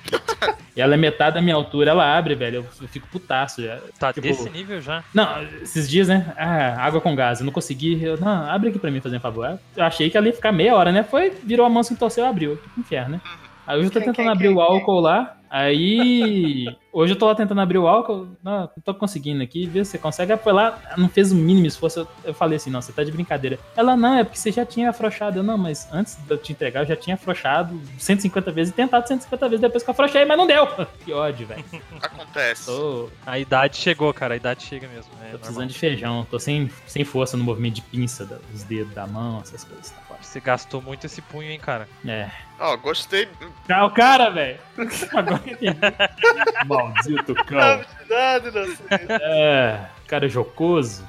[0.75, 2.65] e ela é metade da minha altura, ela abre, velho.
[2.81, 3.79] Eu, fico putaço já.
[3.97, 5.03] Tá Tipo, desse nível já.
[5.13, 6.33] Não, esses dias, né?
[6.37, 7.39] Ah, água com gás.
[7.39, 8.03] Eu não consegui.
[8.03, 9.57] Eu, não, abre aqui pra mim, fazer um favor.
[9.75, 11.03] Eu achei que ela ia ficar meia hora, né?
[11.03, 12.59] Foi, virou a mão, se torceu, abriu.
[12.73, 13.21] Que inferno, né?
[13.65, 15.37] Aí hoje eu tô Quem, tentando abrir o álcool lá.
[15.53, 16.65] Aí.
[16.91, 18.27] Hoje eu tô lá tentando abrir o álcool.
[18.43, 19.67] Não, não tô conseguindo aqui.
[19.67, 20.31] Vê se você consegue.
[20.31, 21.99] Ela foi lá, não fez o mínimo esforço.
[21.99, 23.59] Eu, eu falei assim: não, você tá de brincadeira.
[23.75, 25.37] Ela, não, é porque você já tinha afrouxado.
[25.37, 28.75] Eu, não, mas antes de eu te entregar, eu já tinha afrouxado 150 vezes e
[28.75, 30.67] tentado 150 vezes depois que eu afrouxei, mas não deu.
[31.05, 31.63] Que ódio, velho.
[32.01, 32.65] Acontece.
[32.67, 34.33] Tô, A idade chegou, cara.
[34.33, 35.11] A idade chega mesmo.
[35.15, 35.39] É Tô normal.
[35.39, 39.41] precisando de feijão, tô sem, sem força no movimento de pinça dos dedos da mão,
[39.41, 39.91] essas coisas.
[39.91, 40.03] Tá.
[40.21, 41.87] Você gastou muito esse punho, hein, cara.
[42.07, 42.29] É.
[42.59, 43.27] Ó, gostei.
[43.69, 44.57] Ah, o cara, velho!
[45.11, 45.42] Agora.
[46.67, 47.81] Maldito cão.
[48.09, 51.07] Não É, cara jocoso.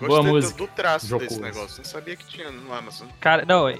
[0.00, 0.58] Boa Gostei do, música.
[0.58, 1.28] do traço Jocoso.
[1.28, 1.78] desse negócio.
[1.78, 3.06] Não sabia que tinha no Amazon.
[3.20, 3.76] Cara, não, a-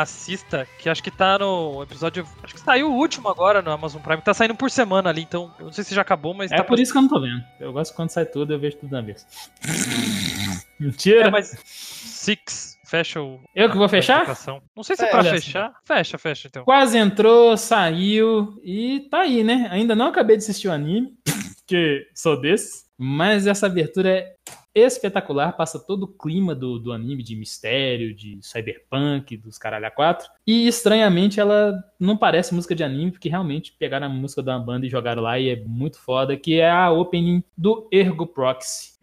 [0.00, 2.24] assista, que acho que tá no episódio.
[2.42, 4.22] Acho que saiu o último agora no Amazon Prime.
[4.22, 5.52] Tá saindo por semana ali, então.
[5.58, 7.20] Eu não sei se já acabou, mas É tá por isso que eu não tô
[7.20, 7.42] vendo.
[7.58, 9.26] Eu gosto quando sai tudo, eu vejo tudo na vez.
[10.78, 11.26] Mentira!
[11.26, 11.56] É, mas.
[11.64, 13.40] Six, fecha o.
[13.54, 14.26] Eu que vou fechar?
[14.74, 15.74] Não sei se é É, pra fechar.
[15.84, 16.64] Fecha, fecha então.
[16.64, 19.68] Quase entrou, saiu e tá aí, né?
[19.70, 21.12] Ainda não acabei de assistir o anime,
[21.66, 22.86] que sou desse.
[22.98, 24.36] Mas essa abertura é
[24.74, 29.90] espetacular, passa todo o clima do, do anime de mistério, de cyberpunk, dos caralho a
[29.90, 30.28] quatro.
[30.46, 34.86] E estranhamente ela não parece música de anime, porque realmente pegaram a música uma banda
[34.86, 38.96] e jogaram lá e é muito foda, que é a opening do Ergo Proxy.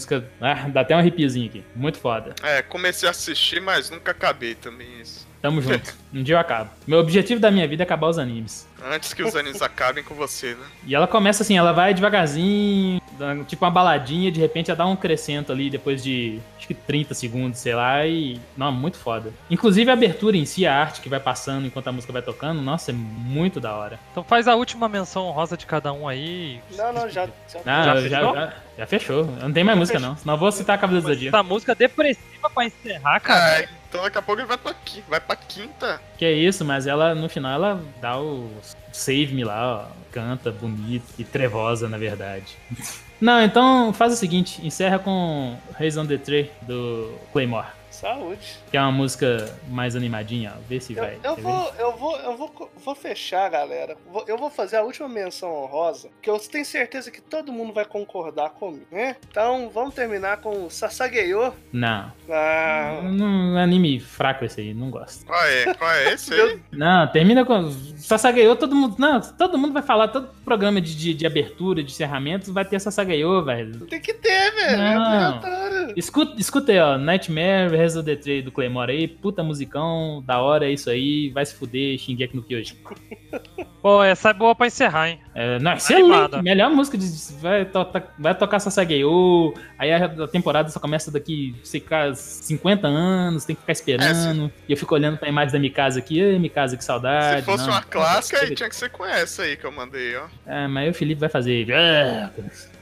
[0.00, 0.24] Música.
[0.40, 1.64] Ah, dá até um arrepiozinho aqui.
[1.74, 2.34] Muito foda.
[2.42, 5.28] É, comecei a assistir, mas nunca acabei também isso.
[5.42, 5.94] Tamo junto.
[6.12, 6.70] Um dia eu acabo.
[6.88, 8.66] Meu objetivo da minha vida é acabar os animes.
[8.92, 10.66] Antes que os animes acabem com você, né?
[10.84, 13.00] E ela começa assim, ela vai devagarzinho,
[13.46, 17.14] tipo uma baladinha, de repente ela dá um crescento ali depois de acho que 30
[17.14, 18.40] segundos, sei lá, e.
[18.56, 19.32] Não, muito foda.
[19.48, 22.60] Inclusive a abertura em si, a arte que vai passando enquanto a música vai tocando,
[22.60, 24.00] nossa, é muito da hora.
[24.10, 26.60] Então faz a última menção honrosa de cada um aí.
[26.76, 27.26] Não, não, já.
[27.26, 28.48] já, Ah, Já já, já, fechou?
[28.76, 29.24] Já, já fechou.
[29.24, 30.16] Não tem mais música não.
[30.16, 31.36] Senão eu vou citar a Cavaleiro do Zodíaco.
[31.36, 33.58] Essa música depressiva pra encerrar, cara.
[33.66, 36.00] Ah, então daqui a pouco ele vai pra, qui- vai pra quinta.
[36.16, 38.50] Que é isso, mas ela no final ela dá o
[38.92, 42.56] save me lá, ó, canta bonito e trevosa, na verdade.
[43.20, 47.66] Não, então faz o seguinte, encerra com Raise on the Tree do Claymore,
[48.00, 48.56] Saúde.
[48.70, 50.60] que é uma música mais animadinha, ó.
[50.68, 51.18] Vê se Eu, vai.
[51.22, 53.96] eu vou, eu vou, eu vou, vou fechar, galera.
[54.26, 57.84] Eu vou fazer a última menção honrosa, que eu tenho certeza que todo mundo vai
[57.84, 59.16] concordar comigo, né?
[59.30, 61.52] Então vamos terminar com o Sasageyo.
[61.72, 65.26] Não, Ah, não, anime fraco esse aí, não gosto.
[65.26, 65.74] Qual é?
[65.74, 66.60] Qual é esse aí?
[66.72, 67.70] Não, termina com.
[67.96, 68.96] Sasageyo, todo mundo.
[68.98, 72.80] Não, todo mundo vai falar, todo programa de, de, de abertura, de encerramento, vai ter
[72.80, 73.86] Sasageyo, velho.
[73.86, 74.80] tem que ter, velho.
[74.82, 75.02] É Não.
[75.36, 75.94] obrigatório.
[75.96, 76.96] Escuta, escuta aí, ó.
[76.98, 79.08] Nightmare, Of the Trade do Claymore aí.
[79.08, 81.30] Puta musicão, da hora é isso aí.
[81.30, 82.76] Vai se fuder, Shingeki no Kyojin.
[83.80, 85.20] Pô, essa é boa pra encerrar, hein?
[85.34, 86.02] É, não, excelente.
[86.02, 86.42] Animada.
[86.42, 86.98] Melhor música.
[86.98, 87.06] De,
[87.40, 89.54] vai, to, to- vai tocar Sasageyo.
[89.78, 93.44] Aí a, a temporada só começa daqui, sei lá, 50 anos.
[93.44, 94.52] Tem que ficar esperando.
[94.68, 96.20] E eu fico olhando pra imagem da Mikasa aqui.
[96.20, 97.40] Ei, Mikasa, que saudade.
[97.40, 100.16] Se fosse Não, uma clássica, aí tinha que ser com essa aí que eu mandei,
[100.16, 100.26] ó.
[100.46, 101.66] É, mas aí o Felipe vai fazer.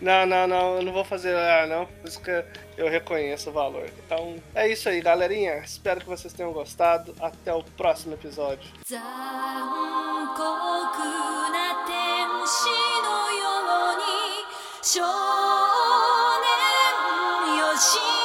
[0.00, 1.86] Não, não, não, eu não vou fazer ah, não.
[1.86, 2.44] Por isso que
[2.77, 3.89] eu reconheço o valor.
[4.05, 5.57] Então é isso aí, galerinha.
[5.57, 7.15] Espero que vocês tenham gostado.
[7.19, 8.69] Até o próximo episódio.
[8.85, 8.99] 残
[10.35, 10.41] 酷
[11.51, 11.93] な天
[12.45, 12.65] 使
[13.03, 13.43] のよ
[13.93, 14.03] うに
[14.81, 15.01] 少
[16.41, 18.16] 年よ神